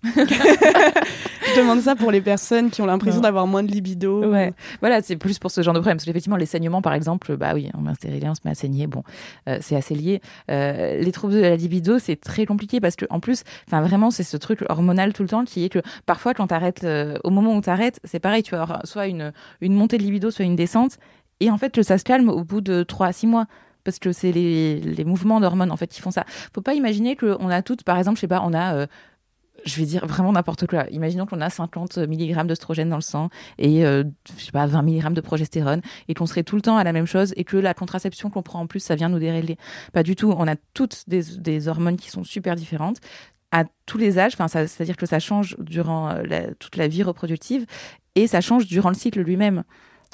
Je 0.05 1.59
demande 1.59 1.81
ça 1.81 1.97
pour 1.97 2.13
les 2.13 2.21
personnes 2.21 2.71
qui 2.71 2.83
ont 2.83 2.87
l'impression 2.87 3.21
d'avoir 3.21 3.47
moins 3.47 3.65
de 3.65 3.71
libido. 3.71 4.25
Ouais. 4.31 4.53
Voilà, 4.81 5.03
c'est 5.03 5.17
plus 5.17 5.39
pour 5.39 5.51
ce 5.51 5.61
genre 5.63 5.75
de 5.75 5.81
problème. 5.81 5.97
Parce 5.97 6.05
qu'effectivement, 6.05 6.37
les 6.37 6.47
saignements, 6.47 6.83
par 6.83 6.95
exemple, 6.95 7.37
bah 7.37 7.53
oui, 7.55 7.69
on 7.75 7.81
met 7.81 7.91
un 7.91 7.95
stérilet, 7.95 8.29
on 8.29 8.35
se 8.35 8.41
met 8.45 8.53
à 8.53 8.55
saigner. 8.55 8.87
Bon, 8.87 9.03
euh, 9.49 9.59
c'est 9.61 9.75
assez 9.75 9.95
lié. 9.95 10.21
Euh, 10.51 11.01
les 11.01 11.11
troubles 11.11 11.35
de 11.35 11.41
la 11.41 11.57
libido, 11.57 11.99
c'est 11.99 12.17
très 12.17 12.47
compliqué 12.47 12.81
parce 12.81 12.95
que, 12.95 13.07
en 13.11 13.19
plus, 13.19 13.43
enfin, 13.67 13.83
vraiment, 13.83 14.11
c'est 14.11 14.23
ce 14.23 14.37
truc 14.37 14.65
hormonal 14.69 15.13
tout 15.13 15.23
le 15.23 15.29
temps 15.29 15.45
qui 15.45 15.65
est 15.65 15.69
que 15.69 15.81
parfois, 16.07 16.33
quand 16.33 16.49
tu 16.49 16.55
arrêtes, 16.55 16.85
euh, 16.85 17.19
au 17.25 17.31
moment 17.31 17.57
où 17.57 17.61
tu 17.61 17.71
arrêtes, 17.71 17.99
c'est 18.05 18.21
pareil, 18.21 18.45
tu 18.45 18.55
as 18.55 18.81
soit 18.85 19.09
une, 19.09 19.33
une 19.61 19.75
montée 19.75 19.99
de 19.99 20.03
libido, 20.05 20.31
soit 20.31 20.45
une 20.45 20.57
descente. 20.57 20.99
Et 21.41 21.51
en 21.51 21.59
fait, 21.59 21.83
ça 21.83 21.99
se 21.99 22.05
calme 22.05 22.29
au 22.29 22.45
bout 22.45 22.61
de 22.61 22.85
3 22.85 23.09
à 23.09 23.13
6 23.13 23.27
mois 23.27 23.47
parce 23.85 23.99
que 23.99 24.13
c'est 24.13 24.33
les, 24.33 24.81
les, 24.81 25.05
mouvements 25.05 25.41
d'hormones 25.41 25.71
en 25.71 25.77
fait 25.77 25.87
qui 25.87 26.03
font 26.03 26.11
ça. 26.11 26.25
Faut 26.53 26.61
pas 26.61 26.75
imaginer 26.75 27.17
qu'on 27.17 27.49
a 27.49 27.63
toutes, 27.63 27.85
par 27.85 27.97
exemple, 27.97 28.17
je 28.17 28.23
sais 28.23 28.29
pas, 28.29 28.43
on 28.45 28.53
a 28.53 28.87
je 29.65 29.77
vais 29.77 29.87
dire 29.87 30.07
vraiment 30.07 30.33
n'importe 30.33 30.67
quoi. 30.67 30.87
Imaginons 30.91 31.27
qu'on 31.27 31.41
a 31.41 31.51
50 31.51 31.99
mg 31.99 32.47
d'oestrogène 32.47 32.89
dans 32.89 32.97
le 32.97 33.03
sang 33.03 33.29
et 33.59 33.85
euh, 33.85 34.05
je 34.39 34.45
sais 34.45 34.53
pas 34.53 34.67
20 34.67 34.83
mg 34.83 35.13
de 35.13 35.21
progestérone 35.21 35.81
et 36.09 36.15
qu'on 36.15 36.27
serait 36.27 36.43
tout 36.43 36.57
le 36.57 36.63
temps 36.63 36.77
à 36.77 36.85
la 36.85 36.93
même 36.93 37.07
chose 37.07 37.33
et 37.37 37.45
que 37.45 37.57
la 37.57 37.75
contraception 37.75 38.31
qu'on 38.31 38.43
prend 38.43 38.61
en 38.61 38.67
plus 38.67 38.81
ça 38.81 38.95
vient 38.95 39.09
nous 39.09 39.19
dérégler. 39.19 39.57
Pas 39.93 40.03
du 40.03 40.17
tout. 40.17 40.35
On 40.37 40.47
a 40.47 40.57
toutes 40.75 41.05
des, 41.09 41.69
hormones 41.69 41.97
qui 41.97 42.11
sont 42.11 42.25
super 42.25 42.55
différentes 42.55 42.99
à 43.51 43.65
tous 43.87 43.99
les 43.99 44.19
âges. 44.19 44.33
Enfin, 44.39 44.49
c'est-à-dire 44.49 44.97
que 44.97 45.07
ça 45.07 45.19
change 45.19 45.57
durant 45.59 46.11
euh, 46.11 46.51
toute 46.59 46.77
la 46.77 46.89
vie 46.89 47.03
reproductive 47.03 47.67
et 48.15 48.27
ça 48.27 48.41
change 48.41 48.67
durant 48.67 48.91
le 48.91 48.95
cycle 48.95 49.21
lui-même. 49.21 49.65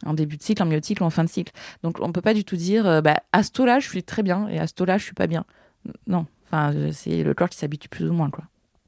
En 0.04 0.14
début 0.14 0.36
de 0.36 0.42
cycle, 0.42 0.62
en 0.62 0.66
milieu 0.66 0.80
de 0.80 0.84
cycle 0.84 1.04
en 1.04 1.10
fin 1.10 1.24
de 1.24 1.28
cycle. 1.28 1.52
Donc 1.82 1.98
on 2.00 2.12
peut 2.12 2.20
pas 2.20 2.34
du 2.34 2.44
tout 2.44 2.56
dire 2.56 2.86
euh, 2.86 3.00
bah, 3.00 3.20
à 3.32 3.42
ce 3.42 3.62
là 3.62 3.78
je 3.78 3.88
suis 3.88 4.02
très 4.02 4.22
bien 4.22 4.48
et 4.48 4.58
à 4.58 4.66
ce 4.66 4.82
là 4.84 4.98
je 4.98 5.04
suis 5.04 5.14
pas 5.14 5.26
bien. 5.26 5.44
Non. 6.06 6.26
Enfin, 6.46 6.72
c'est 6.92 7.22
le 7.22 7.34
corps 7.34 7.48
qui 7.48 7.58
s'habitue 7.58 7.88
plus 7.88 8.08
ou 8.08 8.12
moins 8.12 8.30
quoi. 8.30 8.44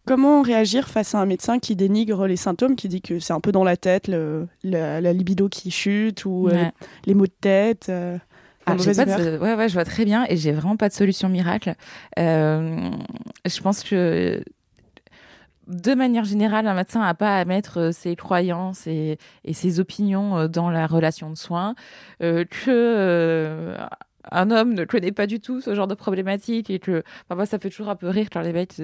Comment 0.06 0.40
réagir 0.40 0.88
face 0.88 1.16
à 1.16 1.18
un 1.18 1.26
médecin 1.26 1.58
qui 1.58 1.74
dénigre 1.74 2.28
les 2.28 2.36
symptômes, 2.36 2.76
qui 2.76 2.86
dit 2.86 3.02
que 3.02 3.18
c'est 3.18 3.32
un 3.32 3.40
peu 3.40 3.50
dans 3.50 3.64
la 3.64 3.76
tête, 3.76 4.08
la, 4.62 5.12
libido 5.12 5.48
qui 5.48 5.72
chute 5.72 6.24
ou 6.24 6.48
euh, 6.48 6.64
les 7.06 7.14
maux 7.14 7.26
de 7.26 7.32
tête 7.40 7.88
euh, 7.88 8.16
ah, 8.66 8.74
ouais, 8.74 9.54
ouais, 9.54 9.68
je 9.68 9.74
vois 9.74 9.84
très 9.84 10.04
bien 10.04 10.24
et 10.28 10.36
j'ai 10.36 10.52
vraiment 10.52 10.76
pas 10.76 10.88
de 10.88 10.94
solution 10.94 11.28
miracle. 11.28 11.74
Euh, 12.18 12.90
je 13.44 13.60
pense 13.60 13.84
que 13.84 14.42
de 15.66 15.94
manière 15.94 16.24
générale, 16.24 16.66
un 16.68 16.74
médecin 16.74 17.00
n'a 17.00 17.14
pas 17.14 17.38
à 17.38 17.44
mettre 17.44 17.90
ses 17.92 18.14
croyances 18.14 18.86
et, 18.86 19.18
et, 19.44 19.54
ses 19.54 19.80
opinions 19.80 20.46
dans 20.48 20.70
la 20.70 20.86
relation 20.86 21.30
de 21.30 21.36
soins, 21.36 21.74
que 22.20 23.76
un 24.30 24.50
homme 24.50 24.74
ne 24.74 24.84
connaît 24.84 25.12
pas 25.12 25.26
du 25.26 25.40
tout 25.40 25.60
ce 25.60 25.74
genre 25.74 25.86
de 25.86 25.94
problématique 25.94 26.70
et 26.70 26.78
que 26.78 27.02
enfin, 27.24 27.36
moi 27.36 27.46
ça 27.46 27.58
fait 27.58 27.70
toujours 27.70 27.88
un 27.88 27.96
peu 27.96 28.08
rire 28.08 28.28
quand 28.32 28.40
les 28.40 28.52
mecs 28.52 28.74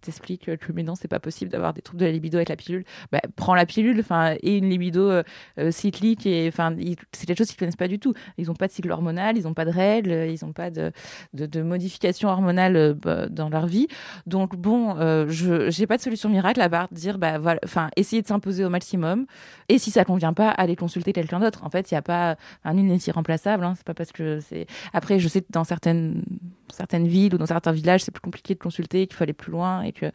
t'expliquent 0.00 0.56
que 0.56 0.72
mais 0.72 0.82
non 0.82 0.94
c'est 0.94 1.08
pas 1.08 1.20
possible 1.20 1.50
d'avoir 1.50 1.72
des 1.72 1.82
troubles 1.82 2.00
de 2.00 2.06
la 2.06 2.12
libido 2.12 2.36
avec 2.38 2.48
la 2.48 2.56
pilule. 2.56 2.84
Bah, 3.12 3.20
prends 3.36 3.54
la 3.54 3.66
pilule 3.66 4.00
enfin 4.00 4.34
et 4.42 4.56
une 4.56 4.68
libido 4.68 5.10
euh, 5.10 5.22
euh, 5.58 5.70
cyclique 5.70 6.26
et 6.26 6.48
enfin 6.48 6.74
c'est 7.12 7.26
quelque 7.26 7.38
chose 7.38 7.48
qu'ils 7.48 7.58
connaissent 7.58 7.76
pas 7.76 7.88
du 7.88 7.98
tout. 7.98 8.14
Ils 8.36 8.50
ont 8.50 8.54
pas 8.54 8.66
de 8.66 8.72
cycle 8.72 8.90
hormonal 8.90 9.36
ils 9.36 9.46
ont 9.46 9.54
pas 9.54 9.64
de 9.64 9.70
règles 9.70 10.10
ils 10.10 10.44
ont 10.44 10.52
pas 10.52 10.70
de, 10.70 10.92
de, 11.34 11.46
de 11.46 11.62
modification 11.62 12.28
hormonale 12.28 12.76
euh, 12.76 12.94
bah, 12.94 13.28
dans 13.28 13.48
leur 13.48 13.66
vie. 13.66 13.88
Donc 14.26 14.56
bon 14.56 14.96
je 15.28 15.70
j'ai 15.70 15.86
pas 15.86 15.96
de 15.96 16.02
solution 16.02 16.28
miracle 16.28 16.60
à 16.60 16.68
part 16.68 16.88
dire 16.90 17.18
bah 17.18 17.38
voilà 17.38 17.60
enfin 17.64 17.90
essayer 17.96 18.22
de 18.22 18.26
s'imposer 18.26 18.64
au 18.64 18.70
maximum. 18.70 19.26
Et 19.68 19.78
si 19.78 19.90
ça 19.90 20.04
convient 20.04 20.32
pas 20.32 20.50
aller 20.50 20.76
consulter 20.76 21.12
quelqu'un 21.12 21.40
d'autre. 21.40 21.64
En 21.64 21.70
fait 21.70 21.90
il 21.90 21.94
y 21.94 21.96
a 21.96 22.02
pas 22.02 22.36
un 22.64 22.74
nul 22.74 22.86
n'est 22.86 22.96
irremplaçable 22.96 23.64
hein, 23.64 23.74
c'est 23.76 23.86
pas 23.86 23.94
parce 23.94 24.12
que 24.12 24.40
c'est 24.40 24.66
après, 24.92 25.18
je 25.18 25.28
sais 25.28 25.40
que 25.40 25.46
dans 25.50 25.64
certaines, 25.64 26.22
certaines 26.72 27.06
villes 27.06 27.34
ou 27.34 27.38
dans 27.38 27.46
certains 27.46 27.72
villages, 27.72 28.02
c'est 28.02 28.10
plus 28.10 28.20
compliqué 28.20 28.54
de 28.54 28.58
consulter, 28.58 29.06
qu'il 29.06 29.16
faut 29.16 29.24
aller 29.24 29.32
plus 29.32 29.52
loin 29.52 29.82
et 29.82 29.92
que, 29.92 30.06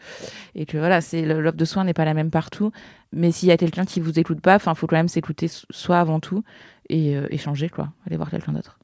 et 0.55 0.65
que 0.65 0.77
voilà, 0.77 1.01
c'est 1.01 1.23
l'offre 1.23 1.57
de 1.57 1.65
soins 1.65 1.83
n'est 1.83 1.93
pas 1.93 2.05
la 2.05 2.13
même 2.13 2.31
partout. 2.31 2.71
Mais 3.11 3.31
s'il 3.31 3.49
y 3.49 3.51
a 3.51 3.57
quelqu'un 3.57 3.85
qui 3.85 3.99
vous 3.99 4.19
écoute 4.19 4.41
pas, 4.41 4.55
enfin, 4.55 4.75
faut 4.75 4.87
quand 4.87 4.95
même 4.95 5.07
s'écouter 5.07 5.47
soi 5.47 5.99
avant 5.99 6.19
tout 6.19 6.43
et 6.89 7.15
euh, 7.15 7.27
échanger, 7.29 7.69
quoi. 7.69 7.89
Aller 8.07 8.17
voir 8.17 8.29
quelqu'un 8.29 8.53
d'autre. 8.53 8.79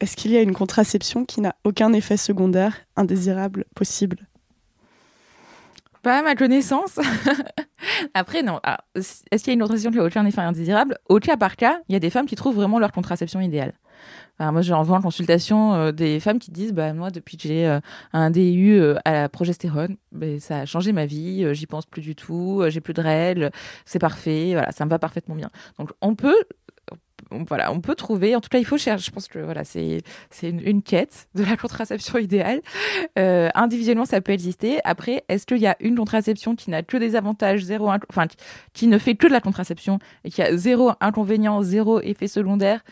Est-ce 0.00 0.16
qu'il 0.16 0.30
y 0.30 0.36
a 0.36 0.42
une 0.42 0.54
contraception 0.54 1.24
qui 1.24 1.40
n'a 1.40 1.56
aucun 1.64 1.92
effet 1.92 2.16
secondaire 2.16 2.76
indésirable 2.96 3.64
possible? 3.74 4.28
Pas 6.02 6.20
à 6.20 6.22
ma 6.22 6.36
connaissance. 6.36 7.00
Après, 8.14 8.42
non. 8.42 8.60
Est-ce 8.94 9.42
qu'il 9.42 9.48
y 9.48 9.50
a 9.50 9.54
une 9.54 9.60
contraception 9.60 9.90
qui 9.90 9.98
n'a 9.98 10.04
aucun 10.04 10.24
effet 10.24 10.40
indésirable? 10.40 10.98
Au 11.08 11.18
cas 11.18 11.36
par 11.36 11.56
cas, 11.56 11.80
il 11.88 11.94
y 11.94 11.96
a 11.96 11.98
des 11.98 12.10
femmes 12.10 12.26
qui 12.26 12.36
trouvent 12.36 12.54
vraiment 12.54 12.78
leur 12.78 12.92
contraception 12.92 13.40
idéale. 13.40 13.74
Moi, 14.40 14.62
j'en 14.62 14.82
vois 14.82 14.98
en 14.98 15.02
consultation 15.02 15.74
euh, 15.74 15.92
des 15.92 16.20
femmes 16.20 16.38
qui 16.38 16.50
disent, 16.50 16.72
bah 16.72 16.92
moi, 16.92 17.10
depuis 17.10 17.36
que 17.36 17.42
j'ai 17.44 17.66
euh, 17.66 17.80
un 18.12 18.30
DU 18.30 18.78
euh, 18.78 18.94
à 19.04 19.12
la 19.12 19.28
progestérone, 19.28 19.96
ça 20.38 20.60
a 20.60 20.66
changé 20.66 20.92
ma 20.92 21.06
vie. 21.06 21.54
j'y 21.54 21.66
pense 21.66 21.86
plus 21.86 22.02
du 22.02 22.14
tout. 22.14 22.62
j'ai 22.68 22.80
plus 22.80 22.94
de 22.94 23.02
règles. 23.02 23.50
C'est 23.84 23.98
parfait. 23.98 24.50
Voilà, 24.52 24.70
ça 24.72 24.84
me 24.84 24.90
va 24.90 24.98
parfaitement 24.98 25.34
bien. 25.34 25.50
Donc 25.78 25.90
on 26.00 26.14
peut 26.14 26.36
voilà, 27.30 27.72
on 27.72 27.80
peut 27.80 27.94
trouver. 27.94 28.34
En 28.36 28.40
tout 28.40 28.48
cas, 28.48 28.58
il 28.58 28.64
faut 28.64 28.78
chercher. 28.78 29.04
Je 29.04 29.10
pense 29.10 29.28
que 29.28 29.38
voilà, 29.38 29.62
c'est 29.62 30.02
c'est 30.30 30.48
une, 30.48 30.82
quête 30.82 31.28
de 31.34 31.44
la 31.44 31.56
contraception 31.56 32.18
idéale. 32.18 32.62
individuellement, 33.16 34.06
ça 34.06 34.20
peut 34.20 34.32
exister. 34.32 34.78
Après, 34.84 35.24
est-ce 35.28 35.44
qu'il 35.44 35.58
y 35.58 35.66
a 35.66 35.76
une 35.80 35.96
contraception 35.96 36.56
qui 36.56 36.70
n'a 36.70 36.82
que 36.82 36.96
des 36.96 37.16
avantages, 37.16 37.62
zéro, 37.62 37.90
enfin, 38.08 38.26
qui 38.72 38.86
ne 38.86 38.98
fait 38.98 39.14
que 39.14 39.26
de 39.26 39.32
la 39.32 39.40
contraception 39.40 39.98
et 40.24 40.30
qui 40.30 40.40
a 40.42 40.56
zéro 40.56 40.92
inconvénient, 41.00 41.60
zéro 41.62 42.00
effet 42.00 42.28
secondaire? 42.28 42.82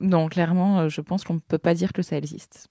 Non, 0.00 0.28
clairement, 0.28 0.80
euh, 0.80 0.88
je 0.88 1.00
pense 1.00 1.24
qu'on 1.24 1.34
ne 1.34 1.40
peut 1.40 1.58
pas 1.58 1.74
dire 1.74 1.92
que 1.92 2.02
ça 2.02 2.16
existe. 2.16 2.68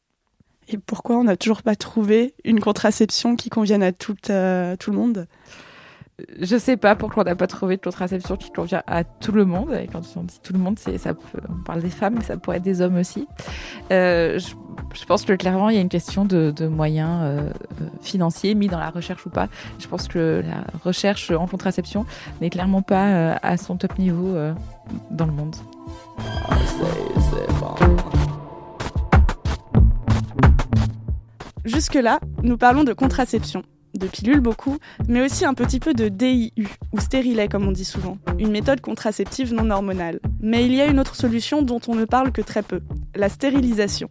Et 0.69 0.77
pourquoi 0.77 1.17
on 1.17 1.25
n'a 1.25 1.37
toujours 1.37 1.61
pas 1.61 1.75
trouvé 1.75 2.33
une 2.43 2.59
contraception 2.59 3.35
qui 3.35 3.49
convienne 3.49 3.83
à 3.83 3.91
tout, 3.91 4.15
euh, 4.29 4.75
tout 4.77 4.91
le 4.91 4.97
monde? 4.97 5.27
Je 6.39 6.57
sais 6.57 6.77
pas 6.77 6.95
pourquoi 6.95 7.23
on 7.23 7.25
n'a 7.25 7.35
pas 7.35 7.47
trouvé 7.47 7.75
de 7.75 7.81
contraception 7.81 8.37
qui 8.37 8.51
convient 8.51 8.83
à 8.87 9.03
tout 9.03 9.31
le 9.31 9.45
monde. 9.45 9.73
Et 9.73 9.87
quand 9.87 10.01
on 10.15 10.23
dit 10.23 10.39
tout 10.41 10.53
le 10.53 10.59
monde, 10.59 10.77
c'est 10.77 10.97
ça 10.97 11.13
on 11.49 11.63
parle 11.63 11.81
des 11.81 11.89
femmes, 11.89 12.15
mais 12.17 12.23
ça 12.23 12.37
pourrait 12.37 12.57
être 12.57 12.63
des 12.63 12.81
hommes 12.81 12.97
aussi. 12.97 13.27
Euh, 13.91 14.39
je, 14.39 15.05
pense 15.05 15.25
que 15.25 15.33
clairement, 15.33 15.69
il 15.69 15.75
y 15.75 15.79
a 15.79 15.81
une 15.81 15.89
question 15.89 16.23
de, 16.23 16.67
moyens 16.67 17.51
financiers 18.01 18.53
mis 18.53 18.67
dans 18.67 18.79
la 18.79 18.91
recherche 18.91 19.25
ou 19.25 19.31
pas. 19.31 19.49
Je 19.79 19.87
pense 19.87 20.07
que 20.07 20.43
la 20.45 20.63
recherche 20.83 21.31
en 21.31 21.47
contraception 21.47 22.05
n'est 22.41 22.51
clairement 22.51 22.83
pas 22.83 23.33
à 23.33 23.57
son 23.57 23.75
top 23.75 23.97
niveau 23.97 24.35
dans 25.09 25.25
le 25.25 25.33
monde. 25.33 25.55
Jusque-là, 31.65 32.19
nous 32.43 32.57
parlons 32.57 32.83
de 32.83 32.91
contraception, 32.91 33.63
de 33.93 34.07
pilules 34.07 34.41
beaucoup, 34.41 34.79
mais 35.07 35.23
aussi 35.23 35.45
un 35.45 35.53
petit 35.53 35.79
peu 35.79 35.93
de 35.93 36.09
DIU, 36.09 36.67
ou 36.91 36.99
stérilet 36.99 37.47
comme 37.47 37.65
on 37.65 37.71
dit 37.71 37.85
souvent, 37.85 38.17
une 38.37 38.51
méthode 38.51 38.81
contraceptive 38.81 39.53
non 39.53 39.69
hormonale. 39.69 40.19
Mais 40.41 40.65
il 40.65 40.75
y 40.75 40.81
a 40.81 40.87
une 40.87 40.99
autre 40.99 41.15
solution 41.15 41.61
dont 41.61 41.79
on 41.87 41.95
ne 41.95 42.03
parle 42.03 42.33
que 42.33 42.41
très 42.41 42.63
peu, 42.63 42.81
la 43.15 43.29
stérilisation. 43.29 44.09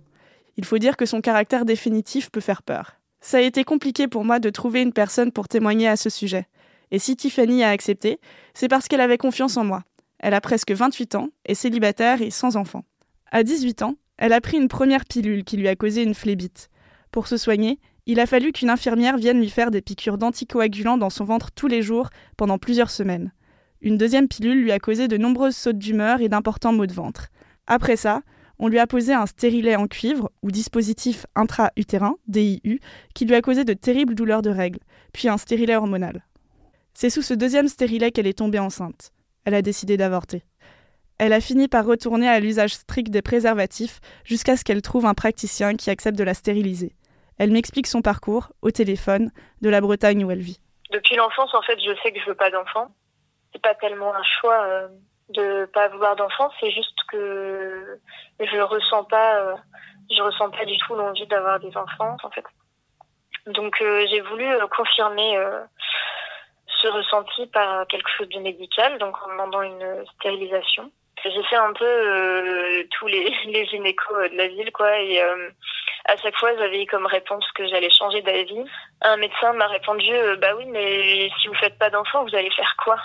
Il 0.57 0.65
faut 0.65 0.79
dire 0.79 0.97
que 0.97 1.05
son 1.05 1.21
caractère 1.21 1.67
définitif 1.67 2.31
peut 2.31 2.41
faire 2.41 2.63
peur. 2.63 3.01
Ça 3.21 3.37
a 3.37 3.41
été 3.41 3.65
compliqué 3.65 4.09
pour 4.09 4.25
moi 4.25 4.39
de 4.39 4.49
trouver 4.49 4.81
une 4.81 4.95
personne 4.95 5.31
pour 5.31 5.47
témoigner 5.47 5.89
à 5.89 5.97
ce 5.97 6.09
sujet. 6.09 6.47
Et 6.91 6.99
si 6.99 7.17
Tiffany 7.17 7.65
a 7.65 7.71
accepté, 7.71 8.19
c'est 8.55 8.69
parce 8.69 8.89
qu'elle 8.89 9.01
avait 9.03 9.19
confiance 9.19 9.59
en 9.59 9.65
moi. 9.65 9.85
Elle 10.19 10.35
a 10.35 10.41
presque 10.41 10.73
28 10.73 11.17
ans, 11.17 11.29
est 11.45 11.55
célibataire 11.55 12.23
et 12.23 12.31
sans 12.31 12.57
enfant. 12.57 12.85
À 13.31 13.43
18 13.43 13.83
ans, 13.83 13.97
elle 14.17 14.33
a 14.33 14.41
pris 14.41 14.57
une 14.57 14.69
première 14.69 15.05
pilule 15.05 15.45
qui 15.45 15.57
lui 15.59 15.69
a 15.69 15.77
causé 15.77 16.03
une 16.03 16.15
phlébite. 16.15 16.71
Pour 17.13 17.29
se 17.29 17.37
soigner, 17.37 17.79
il 18.07 18.19
a 18.21 18.27
fallu 18.27 18.53
qu'une 18.53 18.71
infirmière 18.71 19.19
vienne 19.19 19.39
lui 19.39 19.51
faire 19.51 19.71
des 19.71 19.83
piqûres 19.83 20.17
d'anticoagulants 20.17 20.97
dans 20.97 21.11
son 21.11 21.25
ventre 21.25 21.53
tous 21.53 21.69
les 21.69 21.83
jours 21.83 22.09
pendant 22.39 22.59
plusieurs 22.59 22.91
semaines. 22.91 23.33
Une 23.83 23.99
deuxième 23.99 24.29
pilule 24.29 24.63
lui 24.63 24.73
a 24.73 24.79
causé 24.79 25.09
de 25.09 25.19
nombreuses 25.19 25.55
sautes 25.55 25.79
d'humeur 25.79 26.23
et 26.23 26.31
d'importants 26.31 26.73
maux 26.73 26.87
de 26.87 26.95
ventre. 26.95 27.29
Après 27.67 27.97
ça, 27.97 28.23
on 28.59 28.69
lui 28.69 28.79
a 28.79 28.87
posé 28.87 29.13
un 29.13 29.27
stérilet 29.27 29.77
en 29.77 29.89
cuivre 29.89 30.31
ou 30.43 30.51
dispositif 30.51 31.27
intra-utérin, 31.35 32.17
DIU, 32.29 32.81
qui 33.15 33.27
lui 33.27 33.35
a 33.35 33.43
causé 33.43 33.65
de 33.65 33.75
terribles 33.75 34.15
douleurs 34.15 34.43
de 34.43 34.51
règles, 34.51 34.81
puis 35.13 35.29
un 35.29 35.37
stérilet 35.37 35.77
hormonal. 35.77 36.25
C'est 36.95 37.11
sous 37.11 37.23
ce 37.23 37.35
deuxième 37.35 37.69
stérilet 37.69 38.11
qu'elle 38.11 38.27
est 38.27 38.39
tombée 38.39 38.59
enceinte. 38.59 39.13
Elle 39.45 39.55
a 39.55 39.63
décidé 39.63 39.99
d'avorter. 39.99 40.45
Elle 41.19 41.33
a 41.33 41.41
fini 41.41 41.69
par 41.69 41.85
retourner 41.85 42.29
à 42.29 42.41
l'usage 42.41 42.75
strict 42.75 43.11
des 43.11 43.23
préservatifs 43.23 44.01
jusqu'à 44.25 44.57
ce 44.57 44.65
qu'elle 44.65 44.83
trouve 44.83 45.07
un 45.07 45.15
praticien 45.15 45.75
qui 45.75 45.91
accepte 45.91 46.19
de 46.19 46.25
la 46.25 46.35
stériliser. 46.35 46.95
Elle 47.39 47.51
m'explique 47.51 47.87
son 47.87 48.03
parcours, 48.03 48.53
au 48.63 48.71
téléphone, 48.71 49.31
de 49.61 49.71
la 49.71 49.81
Bretagne 49.81 50.25
où 50.25 50.31
elle 50.31 50.41
vit. 50.41 50.61
Depuis 50.91 51.17
l'enfance, 51.17 51.55
en 51.55 51.63
fait, 51.63 51.79
je 51.81 51.95
sais 52.03 52.13
que 52.13 52.21
je 52.21 52.27
veux 52.27 52.35
pas 52.35 52.51
d'enfant. 52.51 52.89
C'est 53.53 53.63
pas 53.63 53.75
tellement 53.75 54.15
un 54.15 54.23
choix 54.23 54.63
euh, 54.65 54.89
de 55.31 55.67
pas 55.67 55.89
vouloir 55.89 56.17
d'enfant, 56.17 56.51
c'est 56.61 56.71
juste 56.71 56.99
que 57.09 57.99
je 58.41 58.61
ressens 58.61 59.05
pas, 59.05 59.37
euh, 59.41 59.55
je 60.11 60.23
ressens 60.23 60.51
pas 60.51 60.65
du 60.65 60.77
tout 60.79 60.95
l'envie 60.95 61.27
d'avoir 61.27 61.61
des 61.61 61.77
enfants, 61.77 62.17
en 62.23 62.31
fait. 62.31 62.45
Donc 63.47 63.81
euh, 63.83 64.07
j'ai 64.09 64.21
voulu 64.21 64.47
confirmer 64.77 65.37
ce 66.81 66.89
ressenti 66.89 67.47
par 67.49 67.87
quelque 67.87 68.09
chose 68.17 68.29
de 68.29 68.39
médical, 68.41 68.99
donc 68.99 69.17
en 69.25 69.29
demandant 69.29 69.63
une 69.63 70.05
stérilisation. 70.15 70.91
J'ai 71.25 71.43
fait 71.45 71.57
un 71.57 71.73
peu 71.73 71.85
euh, 71.85 72.85
tous 72.99 73.07
les, 73.07 73.33
les 73.47 73.67
gynécos 73.67 74.17
euh, 74.17 74.29
de 74.29 74.37
la 74.37 74.49
ville, 74.49 74.73
quoi, 74.73 74.89
euh, 74.89 75.51
à 76.05 76.17
chaque 76.17 76.37
fois, 76.37 76.57
j'avais 76.57 76.87
comme 76.87 77.07
réponse 77.07 77.45
que 77.53 77.67
j'allais 77.67 77.91
changer 77.91 78.23
d'avis. 78.23 78.65
Un 79.03 79.17
médecin 79.17 79.53
m'a 79.53 79.69
répondu, 79.69 80.11
bah 80.39 80.55
oui, 80.57 80.67
mais 80.67 81.31
si 81.41 81.49
vous 81.49 81.55
faites 81.55 81.79
pas 81.79 81.91
d'enfant, 81.91 82.25
vous 82.25 82.35
allez 82.35 82.51
faire 82.51 82.75
quoi? 82.83 82.99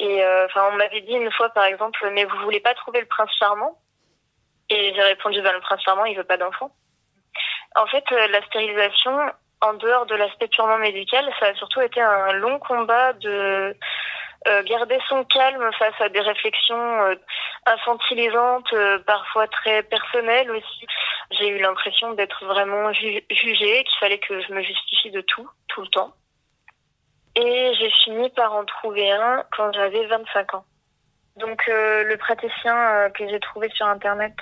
Et 0.00 0.24
enfin, 0.44 0.68
on 0.72 0.76
m'avait 0.76 1.00
dit 1.02 1.12
une 1.12 1.32
fois, 1.32 1.50
par 1.50 1.64
exemple, 1.64 2.08
mais 2.12 2.24
vous 2.24 2.38
voulez 2.38 2.60
pas 2.60 2.74
trouver 2.74 3.00
le 3.00 3.06
prince 3.06 3.30
charmant? 3.38 3.76
Et 4.70 4.92
j'ai 4.94 5.02
répondu, 5.02 5.40
bah 5.42 5.52
le 5.52 5.60
prince 5.60 5.82
charmant, 5.82 6.04
il 6.04 6.16
veut 6.16 6.24
pas 6.24 6.36
d'enfant. 6.36 6.70
En 7.76 7.86
fait, 7.86 8.04
la 8.10 8.42
stérilisation, 8.46 9.18
en 9.60 9.74
dehors 9.74 10.06
de 10.06 10.14
l'aspect 10.14 10.48
purement 10.48 10.78
médical, 10.78 11.30
ça 11.38 11.46
a 11.46 11.54
surtout 11.54 11.80
été 11.80 12.00
un 12.00 12.32
long 12.32 12.58
combat 12.58 13.12
de 13.14 13.76
euh, 14.46 14.62
garder 14.62 14.98
son 15.08 15.24
calme 15.24 15.68
face 15.78 16.00
à 16.00 16.08
des 16.08 16.20
réflexions 16.20 17.02
euh, 17.02 17.16
infantilisantes, 17.66 18.72
euh, 18.72 18.98
parfois 19.00 19.48
très 19.48 19.82
personnelles 19.82 20.50
aussi. 20.50 20.86
J'ai 21.32 21.48
eu 21.48 21.58
l'impression 21.58 22.12
d'être 22.14 22.44
vraiment 22.44 22.92
jugée, 22.92 23.84
qu'il 23.84 23.98
fallait 23.98 24.20
que 24.20 24.40
je 24.40 24.52
me 24.52 24.62
justifie 24.62 25.10
de 25.10 25.22
tout, 25.22 25.48
tout 25.66 25.82
le 25.82 25.88
temps. 25.88 26.12
Et 27.34 27.72
j'ai 27.78 27.90
fini 28.04 28.30
par 28.30 28.54
en 28.54 28.64
trouver 28.64 29.10
un 29.10 29.44
quand 29.56 29.72
j'avais 29.72 30.06
25 30.06 30.54
ans. 30.54 30.64
Donc 31.38 31.66
le 31.66 32.16
praticien 32.16 33.10
que 33.10 33.28
j'ai 33.28 33.40
trouvé 33.40 33.68
sur 33.70 33.86
internet 33.86 34.34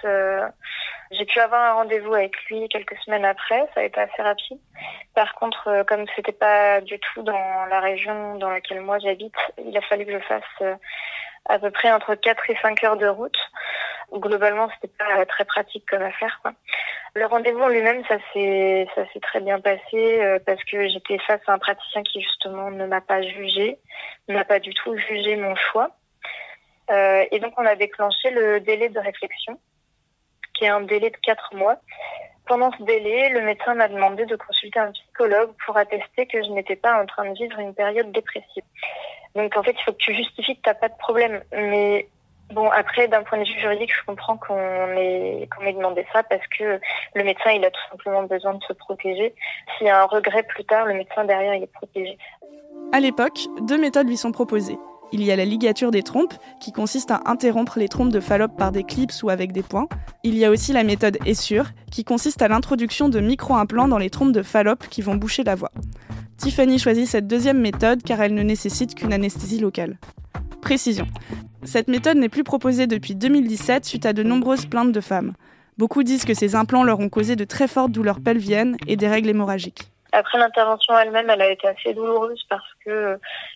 j'ai 1.10 1.24
pu 1.24 1.38
avoir 1.38 1.62
un 1.62 1.74
rendez-vous 1.74 2.14
avec 2.14 2.34
lui 2.46 2.68
quelques 2.68 2.96
semaines 3.04 3.24
après, 3.24 3.68
ça 3.74 3.80
a 3.80 3.84
été 3.84 4.00
assez 4.00 4.22
rapide. 4.22 4.58
Par 5.14 5.34
contre, 5.34 5.68
euh, 5.68 5.84
comme 5.84 6.04
c'était 6.16 6.32
pas 6.32 6.80
du 6.80 6.98
tout 6.98 7.22
dans 7.22 7.66
la 7.66 7.80
région 7.80 8.36
dans 8.36 8.50
laquelle 8.50 8.80
moi 8.80 8.98
j'habite, 8.98 9.34
il 9.64 9.76
a 9.76 9.80
fallu 9.82 10.04
que 10.04 10.12
je 10.12 10.18
fasse 10.18 10.42
euh, 10.62 10.74
à 11.48 11.58
peu 11.58 11.70
près 11.70 11.92
entre 11.92 12.14
4 12.16 12.50
et 12.50 12.58
5 12.60 12.82
heures 12.84 12.96
de 12.96 13.06
route. 13.06 13.38
Globalement, 14.12 14.68
c'était 14.74 14.92
pas 14.98 15.24
très 15.26 15.44
pratique 15.44 15.84
comme 15.88 16.02
affaire. 16.02 16.38
Quoi. 16.42 16.52
Le 17.14 17.26
rendez-vous 17.26 17.62
en 17.62 17.68
lui-même, 17.68 18.04
ça 18.06 18.18
s'est 18.32 18.88
ça 18.94 19.02
s'est 19.12 19.20
très 19.20 19.40
bien 19.40 19.60
passé 19.60 20.20
euh, 20.22 20.38
parce 20.44 20.62
que 20.64 20.88
j'étais 20.88 21.18
face 21.18 21.40
à 21.46 21.52
un 21.52 21.58
praticien 21.58 22.02
qui 22.02 22.20
justement 22.20 22.70
ne 22.70 22.86
m'a 22.86 23.00
pas 23.00 23.22
jugé, 23.22 23.78
ne 24.28 24.34
m'a 24.34 24.44
pas 24.44 24.58
du 24.58 24.74
tout 24.74 24.96
jugé 24.96 25.36
mon 25.36 25.54
choix. 25.54 25.90
Euh, 26.90 27.24
et 27.30 27.40
donc 27.40 27.52
on 27.56 27.66
a 27.66 27.74
déclenché 27.74 28.30
le 28.30 28.60
délai 28.60 28.88
de 28.88 28.98
réflexion 28.98 29.58
qui 30.56 30.64
est 30.64 30.68
un 30.68 30.80
délai 30.80 31.10
de 31.10 31.16
quatre 31.16 31.54
mois. 31.54 31.76
Pendant 32.46 32.70
ce 32.78 32.82
délai, 32.84 33.28
le 33.30 33.42
médecin 33.42 33.74
m'a 33.74 33.88
demandé 33.88 34.24
de 34.24 34.36
consulter 34.36 34.78
un 34.78 34.92
psychologue 34.92 35.50
pour 35.64 35.76
attester 35.76 36.26
que 36.26 36.42
je 36.42 36.50
n'étais 36.50 36.76
pas 36.76 37.00
en 37.00 37.06
train 37.06 37.28
de 37.28 37.34
vivre 37.34 37.58
une 37.58 37.74
période 37.74 38.12
dépressive. 38.12 38.62
Donc 39.34 39.56
en 39.56 39.62
fait, 39.62 39.72
il 39.72 39.82
faut 39.84 39.92
que 39.92 39.98
tu 39.98 40.14
justifies 40.14 40.56
que 40.56 40.62
tu 40.62 40.68
n'as 40.68 40.74
pas 40.74 40.88
de 40.88 40.96
problème. 40.96 41.42
Mais 41.52 42.08
bon, 42.52 42.70
après, 42.70 43.08
d'un 43.08 43.22
point 43.24 43.38
de 43.38 43.44
vue 43.44 43.60
juridique, 43.60 43.92
je 43.92 44.04
comprends 44.06 44.36
qu'on 44.36 44.56
ait, 44.96 45.48
qu'on 45.54 45.64
ait 45.66 45.72
demandé 45.72 46.06
ça 46.12 46.22
parce 46.22 46.46
que 46.58 46.80
le 47.14 47.24
médecin, 47.24 47.50
il 47.50 47.64
a 47.64 47.70
tout 47.70 47.80
simplement 47.90 48.22
besoin 48.22 48.54
de 48.54 48.62
se 48.62 48.72
protéger. 48.72 49.34
S'il 49.76 49.88
y 49.88 49.90
a 49.90 50.02
un 50.02 50.06
regret 50.06 50.44
plus 50.44 50.64
tard, 50.64 50.86
le 50.86 50.94
médecin 50.94 51.24
derrière, 51.24 51.54
il 51.54 51.64
est 51.64 51.72
protégé. 51.72 52.16
À 52.92 53.00
l'époque, 53.00 53.38
deux 53.62 53.78
méthodes 53.78 54.08
lui 54.08 54.16
sont 54.16 54.30
proposées. 54.30 54.78
Il 55.12 55.22
y 55.22 55.30
a 55.30 55.36
la 55.36 55.44
ligature 55.44 55.90
des 55.90 56.02
trompes, 56.02 56.34
qui 56.60 56.72
consiste 56.72 57.10
à 57.10 57.20
interrompre 57.26 57.78
les 57.78 57.88
trompes 57.88 58.10
de 58.10 58.20
Fallope 58.20 58.56
par 58.56 58.72
des 58.72 58.82
clips 58.82 59.22
ou 59.22 59.30
avec 59.30 59.52
des 59.52 59.62
points. 59.62 59.88
Il 60.24 60.36
y 60.36 60.44
a 60.44 60.50
aussi 60.50 60.72
la 60.72 60.82
méthode 60.82 61.18
Essure, 61.24 61.66
qui 61.92 62.02
consiste 62.02 62.42
à 62.42 62.48
l'introduction 62.48 63.08
de 63.08 63.20
micro-implants 63.20 63.88
dans 63.88 63.98
les 63.98 64.10
trompes 64.10 64.32
de 64.32 64.42
Fallope 64.42 64.88
qui 64.88 65.02
vont 65.02 65.14
boucher 65.14 65.44
la 65.44 65.54
voie. 65.54 65.70
Tiffany 66.36 66.78
choisit 66.78 67.06
cette 67.06 67.26
deuxième 67.26 67.60
méthode 67.60 68.02
car 68.02 68.20
elle 68.20 68.34
ne 68.34 68.42
nécessite 68.42 68.94
qu'une 68.94 69.12
anesthésie 69.12 69.60
locale. 69.60 69.96
Précision. 70.60 71.06
Cette 71.62 71.88
méthode 71.88 72.18
n'est 72.18 72.28
plus 72.28 72.44
proposée 72.44 72.86
depuis 72.86 73.14
2017 73.14 73.84
suite 73.84 74.06
à 74.06 74.12
de 74.12 74.22
nombreuses 74.22 74.66
plaintes 74.66 74.92
de 74.92 75.00
femmes. 75.00 75.32
Beaucoup 75.78 76.02
disent 76.02 76.24
que 76.24 76.34
ces 76.34 76.54
implants 76.54 76.84
leur 76.84 77.00
ont 77.00 77.08
causé 77.08 77.36
de 77.36 77.44
très 77.44 77.68
fortes 77.68 77.92
douleurs 77.92 78.20
pelviennes 78.20 78.76
et 78.86 78.96
des 78.96 79.08
règles 79.08 79.28
hémorragiques. 79.28 79.92
Après 80.12 80.38
l'intervention 80.38 80.98
elle-même, 80.98 81.28
elle 81.28 81.42
a 81.42 81.50
été 81.50 81.68
assez 81.68 81.92
douloureuse 81.94 82.42
parce 82.48 82.64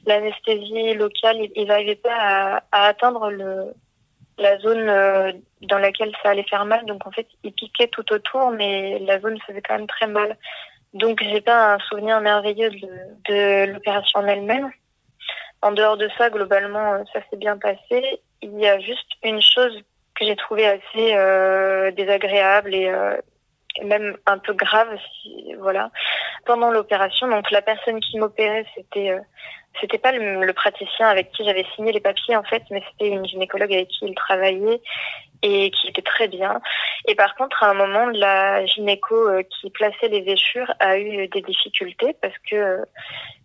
l'anesthésie 0.06 0.94
locale, 0.94 1.48
il 1.54 1.66
n'arrivait 1.66 1.96
pas 1.96 2.62
à, 2.70 2.86
atteindre 2.86 3.30
le, 3.30 3.74
la 4.38 4.58
zone 4.58 4.88
euh, 4.88 5.32
dans 5.62 5.78
laquelle 5.78 6.12
ça 6.22 6.30
allait 6.30 6.46
faire 6.48 6.64
mal. 6.64 6.84
Donc 6.86 7.06
en 7.06 7.10
fait, 7.10 7.26
il 7.44 7.52
piquait 7.52 7.88
tout 7.88 8.12
autour, 8.12 8.50
mais 8.50 8.98
la 9.00 9.20
zone 9.20 9.38
faisait 9.46 9.62
quand 9.62 9.76
même 9.76 9.86
très 9.86 10.06
mal. 10.06 10.36
Donc 10.94 11.22
j'ai 11.22 11.40
pas 11.40 11.74
un 11.74 11.78
souvenir 11.78 12.20
merveilleux 12.20 12.70
de, 12.70 13.72
l'opération 13.72 14.20
en 14.20 14.26
elle-même. 14.26 14.70
En 15.62 15.72
dehors 15.72 15.98
de 15.98 16.08
ça, 16.16 16.30
globalement, 16.30 16.94
euh, 16.94 17.04
ça 17.12 17.20
s'est 17.28 17.36
bien 17.36 17.58
passé. 17.58 18.20
Il 18.42 18.58
y 18.58 18.66
a 18.66 18.80
juste 18.80 19.10
une 19.22 19.42
chose 19.42 19.76
que 20.14 20.24
j'ai 20.24 20.36
trouvée 20.36 20.66
assez 20.66 21.14
euh, 21.14 21.90
désagréable 21.92 22.74
et 22.74 22.90
même 23.84 24.16
un 24.26 24.38
peu 24.38 24.52
grave 24.52 24.98
si, 25.22 25.54
voilà 25.58 25.90
pendant 26.44 26.70
l'opération 26.70 27.28
donc 27.28 27.50
la 27.50 27.62
personne 27.62 28.00
qui 28.00 28.18
m'opérait 28.18 28.66
c'était 28.74 29.10
euh, 29.10 29.20
c'était 29.80 29.98
pas 29.98 30.12
le, 30.12 30.52
praticien 30.52 31.08
avec 31.08 31.30
qui 31.32 31.44
j'avais 31.44 31.64
signé 31.74 31.92
les 31.92 32.00
papiers 32.00 32.36
en 32.36 32.42
fait 32.42 32.62
mais 32.70 32.82
c'était 32.90 33.10
une 33.10 33.26
gynécologue 33.26 33.72
avec 33.72 33.88
qui 33.88 34.06
il 34.06 34.14
travaillait 34.14 34.80
et 35.42 35.70
qui 35.70 35.88
était 35.88 36.02
très 36.02 36.28
bien 36.28 36.60
et 37.06 37.14
par 37.14 37.34
contre 37.34 37.62
à 37.62 37.70
un 37.70 37.74
moment 37.74 38.06
la 38.06 38.64
gynéco 38.66 39.14
euh, 39.14 39.42
qui 39.42 39.70
plaçait 39.70 40.08
les 40.08 40.24
échures 40.30 40.72
a 40.80 40.98
eu 40.98 41.28
des 41.28 41.42
difficultés 41.42 42.16
parce 42.20 42.36
que 42.50 42.56
euh, 42.56 42.84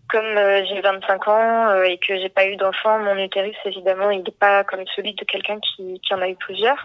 comme 0.07 0.37
j'ai 0.67 0.81
25 0.81 1.27
ans 1.27 1.81
et 1.81 1.97
que 1.97 2.15
j'ai 2.19 2.29
pas 2.29 2.45
eu 2.45 2.57
d'enfant, 2.57 2.99
mon 2.99 3.17
utérus 3.17 3.55
évidemment 3.65 4.11
il 4.11 4.21
n'est 4.21 4.31
pas 4.39 4.63
comme 4.63 4.85
celui 4.95 5.15
de 5.15 5.25
quelqu'un 5.25 5.57
qui 5.59 5.99
en 6.11 6.21
a 6.21 6.29
eu 6.29 6.35
plusieurs. 6.35 6.77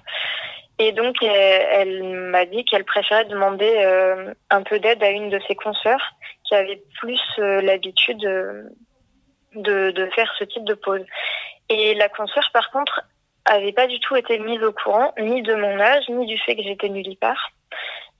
Et 0.82 0.92
donc, 0.92 1.22
elle, 1.22 2.02
m'a 2.02 2.46
dit 2.46 2.64
qu'elle 2.64 2.86
préférait 2.86 3.26
demander 3.26 3.70
euh, 3.84 4.32
un 4.48 4.62
peu 4.62 4.78
d'aide 4.78 5.02
à 5.02 5.10
une 5.10 5.28
de 5.28 5.38
ses 5.46 5.54
consoeurs 5.54 6.00
qui 6.44 6.54
avait 6.54 6.82
plus 6.98 7.20
euh, 7.38 7.60
l'habitude 7.60 8.24
euh, 8.24 8.62
de, 9.54 10.08
faire 10.14 10.32
ce 10.38 10.44
type 10.44 10.64
de 10.64 10.72
pause. 10.72 11.04
Et 11.68 11.92
la 11.96 12.08
consoeur, 12.08 12.48
par 12.54 12.70
contre, 12.70 13.02
avait 13.44 13.74
pas 13.74 13.88
du 13.88 14.00
tout 14.00 14.16
été 14.16 14.38
mise 14.38 14.62
au 14.62 14.72
courant, 14.72 15.12
ni 15.18 15.42
de 15.42 15.54
mon 15.54 15.78
âge, 15.78 16.08
ni 16.08 16.24
du 16.24 16.38
fait 16.38 16.56
que 16.56 16.62
j'étais 16.62 16.88
nullipare, 16.88 17.50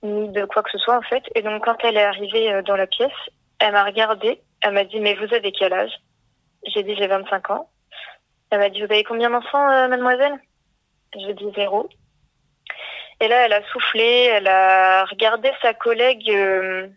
ni 0.03 0.29
de 0.29 0.45
quoi 0.45 0.61
que 0.61 0.69
ce 0.69 0.77
soit 0.77 0.97
en 0.97 1.01
fait. 1.01 1.23
Et 1.33 1.41
donc, 1.41 1.65
quand 1.65 1.83
elle 1.83 1.97
est 1.97 2.03
arrivée 2.03 2.61
dans 2.61 2.75
la 2.75 2.85
pièce, 2.85 3.09
elle 3.57 3.71
m'a 3.71 3.85
regardée, 3.85 4.39
elle 4.61 4.73
m'a 4.73 4.83
dit 4.83 4.99
Mais 4.99 5.15
vous 5.15 5.33
avez 5.33 5.51
quel 5.51 5.73
âge? 5.73 5.99
J'ai 6.67 6.83
dit 6.83 6.95
J'ai 6.95 7.07
25 7.07 7.49
ans. 7.49 7.69
Elle 8.51 8.59
m'a 8.59 8.69
dit 8.69 8.81
Vous 8.81 8.93
avez 8.93 9.03
combien 9.03 9.31
d'enfants, 9.31 9.65
mademoiselle? 9.87 10.39
Je 11.15 11.31
dis 11.31 11.51
zéro. 11.55 11.89
Et 13.21 13.27
là, 13.27 13.45
elle 13.45 13.53
a 13.53 13.63
soufflé, 13.71 14.25
elle 14.33 14.47
a 14.47 15.05
regardé 15.05 15.51
sa 15.61 15.73
collègue. 15.73 16.29
euh, 16.31 16.87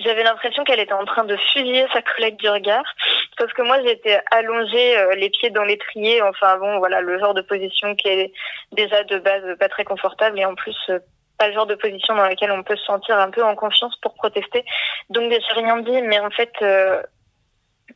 J'avais 0.00 0.24
l'impression 0.24 0.64
qu'elle 0.64 0.80
était 0.80 0.92
en 0.92 1.04
train 1.04 1.24
de 1.24 1.36
fusiller 1.36 1.86
sa 1.92 2.02
collègue 2.02 2.36
du 2.36 2.48
regard. 2.48 2.84
Parce 3.36 3.52
que 3.52 3.62
moi, 3.62 3.80
j'étais 3.82 4.20
allongée, 4.32 4.98
euh, 4.98 5.14
les 5.14 5.30
pieds 5.30 5.50
dans 5.50 5.62
l'étrier. 5.62 6.20
Enfin 6.22 6.58
bon, 6.58 6.78
voilà, 6.78 7.00
le 7.00 7.18
genre 7.18 7.34
de 7.34 7.42
position 7.42 7.94
qui 7.94 8.08
est 8.08 8.32
déjà 8.72 9.04
de 9.04 9.18
base 9.18 9.56
pas 9.58 9.68
très 9.68 9.84
confortable 9.84 10.38
et 10.40 10.44
en 10.44 10.54
plus 10.56 10.76
euh, 10.90 10.98
pas 11.38 11.46
le 11.46 11.54
genre 11.54 11.66
de 11.66 11.76
position 11.76 12.16
dans 12.16 12.24
laquelle 12.24 12.50
on 12.50 12.64
peut 12.64 12.76
se 12.76 12.84
sentir 12.84 13.16
un 13.16 13.30
peu 13.30 13.44
en 13.44 13.54
confiance 13.54 13.94
pour 14.02 14.14
protester. 14.14 14.64
Donc 15.10 15.30
j'ai 15.30 15.60
rien 15.60 15.76
dit, 15.78 16.02
mais 16.02 16.18
en 16.18 16.30
fait, 16.30 16.50
euh, 16.62 17.00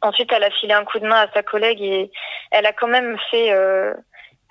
ensuite 0.03 0.33
elle 0.33 0.45
a 0.45 0.51
filé 0.51 0.73
un 0.75 0.85
coup 0.85 1.01
de 1.01 1.07
main 1.07 1.23
à 1.23 1.33
sa 1.33 1.43
collègue 1.43 1.83
et 1.83 2.13
elle 2.53 2.67
a 2.67 2.73
quand 2.73 2.87
même 2.87 3.19
fait, 3.33 3.53
euh, 3.53 3.95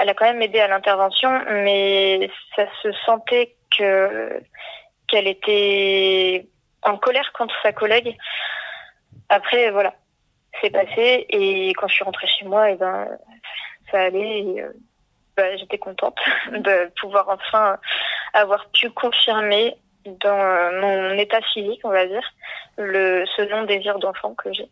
elle 0.01 0.09
a 0.09 0.13
quand 0.15 0.25
même 0.25 0.41
aidé 0.41 0.59
à 0.59 0.67
l'intervention, 0.67 1.29
mais 1.63 2.29
ça 2.55 2.65
se 2.81 2.91
sentait 3.05 3.55
que 3.77 4.41
qu'elle 5.07 5.27
était 5.27 6.47
en 6.81 6.97
colère 6.97 7.31
contre 7.33 7.53
sa 7.61 7.71
collègue. 7.71 8.17
Après, 9.29 9.69
voilà, 9.69 9.93
c'est 10.59 10.71
passé 10.71 11.27
et 11.29 11.69
quand 11.75 11.87
je 11.87 11.93
suis 11.93 12.03
rentrée 12.03 12.27
chez 12.27 12.45
moi, 12.45 12.71
et 12.71 12.75
ben 12.75 13.07
ça 13.91 14.01
allait. 14.01 14.61
Euh, 14.61 14.71
bah, 15.37 15.55
j'étais 15.55 15.77
contente 15.77 16.17
de 16.51 16.91
pouvoir 16.99 17.29
enfin 17.29 17.77
avoir 18.33 18.69
pu 18.71 18.89
confirmer 18.89 19.77
dans 20.05 20.39
euh, 20.39 20.81
mon 20.81 21.17
état 21.17 21.41
physique, 21.53 21.81
on 21.83 21.91
va 21.91 22.07
dire, 22.07 22.27
le 22.77 23.25
ce 23.35 23.43
non 23.43 23.63
désir 23.63 23.99
d'enfant 23.99 24.33
que 24.33 24.51
j'ai. 24.51 24.67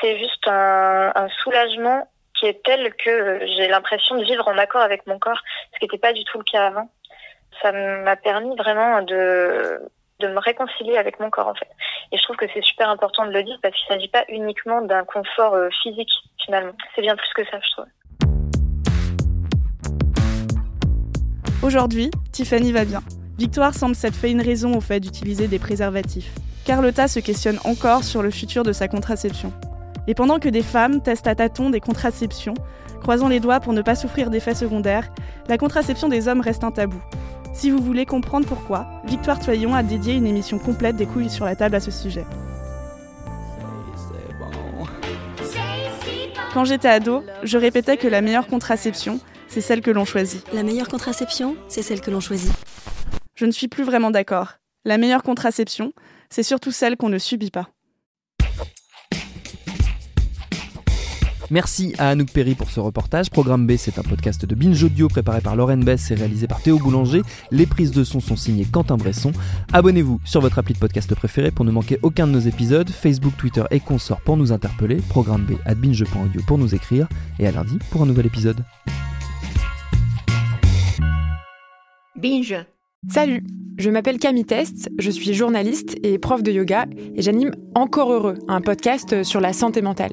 C'est 0.00 0.18
juste 0.18 0.46
un 0.46 1.28
soulagement 1.42 2.06
est 2.46 2.62
tel 2.64 2.94
que 2.94 3.40
j'ai 3.56 3.68
l'impression 3.68 4.16
de 4.16 4.24
vivre 4.24 4.46
en 4.48 4.58
accord 4.58 4.82
avec 4.82 5.06
mon 5.06 5.18
corps, 5.18 5.40
ce 5.72 5.78
qui 5.78 5.84
n'était 5.84 5.98
pas 5.98 6.12
du 6.12 6.24
tout 6.24 6.38
le 6.38 6.44
cas 6.44 6.66
avant. 6.66 6.90
Ça 7.60 7.72
m'a 7.72 8.16
permis 8.16 8.56
vraiment 8.56 9.02
de 9.02 9.80
de 10.22 10.28
me 10.28 10.38
réconcilier 10.38 10.96
avec 10.96 11.20
mon 11.20 11.30
corps 11.30 11.48
en 11.48 11.54
fait. 11.54 11.68
Et 12.12 12.16
je 12.16 12.22
trouve 12.22 12.36
que 12.36 12.46
c'est 12.54 12.62
super 12.62 12.88
important 12.88 13.26
de 13.26 13.32
le 13.32 13.42
dire 13.42 13.58
parce 13.62 13.74
qu'il 13.74 13.84
ne 13.90 13.94
s'agit 13.94 14.10
pas 14.10 14.24
uniquement 14.28 14.80
d'un 14.80 15.04
confort 15.04 15.54
euh, 15.54 15.68
physique 15.82 16.10
finalement. 16.44 16.72
C'est 16.94 17.02
bien 17.02 17.16
plus 17.16 17.32
que 17.34 17.44
ça, 17.50 17.58
je 17.60 17.70
trouve. 17.72 17.86
Aujourd'hui, 21.62 22.10
Tiffany 22.32 22.72
va 22.72 22.84
bien. 22.84 23.00
Victoire 23.38 23.74
semble 23.74 23.94
s'être 23.94 24.16
fait 24.16 24.30
une 24.30 24.42
raison 24.42 24.76
au 24.76 24.80
fait 24.80 25.00
d'utiliser 25.00 25.48
des 25.48 25.58
préservatifs. 25.58 26.32
Carlotta 26.64 27.08
se 27.08 27.18
questionne 27.18 27.58
encore 27.64 28.04
sur 28.04 28.22
le 28.22 28.30
futur 28.30 28.62
de 28.62 28.72
sa 28.72 28.88
contraception. 28.88 29.52
Et 30.06 30.14
pendant 30.14 30.38
que 30.38 30.48
des 30.48 30.62
femmes 30.62 31.00
testent 31.00 31.28
à 31.28 31.34
tâtons 31.34 31.70
des 31.70 31.80
contraceptions, 31.80 32.54
croisant 33.00 33.28
les 33.28 33.40
doigts 33.40 33.60
pour 33.60 33.72
ne 33.72 33.82
pas 33.82 33.94
souffrir 33.94 34.30
d'effets 34.30 34.54
secondaires, 34.54 35.10
la 35.48 35.58
contraception 35.58 36.08
des 36.08 36.28
hommes 36.28 36.40
reste 36.40 36.64
un 36.64 36.70
tabou. 36.70 37.00
Si 37.52 37.70
vous 37.70 37.82
voulez 37.82 38.06
comprendre 38.06 38.46
pourquoi, 38.46 38.86
Victoire 39.04 39.38
Toyon 39.38 39.74
a 39.74 39.82
dédié 39.82 40.14
une 40.14 40.26
émission 40.26 40.58
complète 40.58 40.96
des 40.96 41.06
couilles 41.06 41.30
sur 41.30 41.44
la 41.44 41.54
table 41.54 41.74
à 41.74 41.80
ce 41.80 41.90
sujet. 41.90 42.24
Quand 46.54 46.64
j'étais 46.64 46.88
ado, 46.88 47.24
je 47.42 47.56
répétais 47.56 47.96
que 47.96 48.08
la 48.08 48.20
meilleure 48.20 48.46
contraception, 48.46 49.20
c'est 49.48 49.60
celle 49.60 49.80
que 49.80 49.90
l'on 49.90 50.04
choisit. 50.04 50.44
La 50.52 50.62
meilleure 50.62 50.88
contraception, 50.88 51.56
c'est 51.68 51.82
celle 51.82 52.00
que 52.00 52.10
l'on 52.10 52.20
choisit. 52.20 52.52
Je 53.34 53.46
ne 53.46 53.50
suis 53.50 53.68
plus 53.68 53.84
vraiment 53.84 54.10
d'accord. 54.10 54.54
La 54.84 54.98
meilleure 54.98 55.22
contraception, 55.22 55.92
c'est 56.28 56.42
surtout 56.42 56.72
celle 56.72 56.96
qu'on 56.96 57.08
ne 57.08 57.18
subit 57.18 57.50
pas. 57.50 57.68
Merci 61.52 61.92
à 61.98 62.08
Anouk 62.08 62.30
Perry 62.30 62.54
pour 62.54 62.70
ce 62.70 62.80
reportage. 62.80 63.28
Programme 63.28 63.66
B, 63.66 63.72
c'est 63.76 63.98
un 63.98 64.02
podcast 64.02 64.46
de 64.46 64.54
Binge 64.54 64.82
Audio 64.82 65.08
préparé 65.08 65.42
par 65.42 65.54
Lauren 65.54 65.76
Bess 65.76 66.10
et 66.10 66.14
réalisé 66.14 66.46
par 66.46 66.62
Théo 66.62 66.78
Boulanger. 66.78 67.20
Les 67.50 67.66
prises 67.66 67.90
de 67.90 68.04
son 68.04 68.20
sont 68.20 68.36
signées 68.36 68.64
Quentin 68.64 68.96
Bresson. 68.96 69.32
Abonnez-vous 69.70 70.18
sur 70.24 70.40
votre 70.40 70.58
appli 70.58 70.72
de 70.72 70.78
podcast 70.78 71.14
préféré 71.14 71.50
pour 71.50 71.66
ne 71.66 71.70
manquer 71.70 71.98
aucun 72.00 72.26
de 72.26 72.32
nos 72.32 72.38
épisodes. 72.38 72.88
Facebook, 72.88 73.34
Twitter 73.36 73.64
et 73.70 73.80
consorts 73.80 74.22
pour 74.22 74.38
nous 74.38 74.50
interpeller. 74.50 74.96
Programme 75.10 75.44
B 75.44 75.56
à 75.66 75.74
binge.audio 75.74 76.40
pour 76.46 76.56
nous 76.56 76.74
écrire. 76.74 77.06
Et 77.38 77.46
à 77.46 77.52
lundi 77.52 77.78
pour 77.90 78.00
un 78.00 78.06
nouvel 78.06 78.24
épisode. 78.24 78.64
Binge. 82.16 82.64
Salut, 83.10 83.44
je 83.76 83.90
m'appelle 83.90 84.18
Camille 84.18 84.46
Test, 84.46 84.88
je 84.98 85.10
suis 85.10 85.34
journaliste 85.34 85.96
et 86.02 86.18
prof 86.18 86.42
de 86.42 86.50
yoga 86.50 86.86
et 87.14 87.20
j'anime 87.20 87.50
Encore 87.74 88.10
Heureux, 88.10 88.38
un 88.48 88.62
podcast 88.62 89.22
sur 89.22 89.40
la 89.40 89.52
santé 89.52 89.82
mentale. 89.82 90.12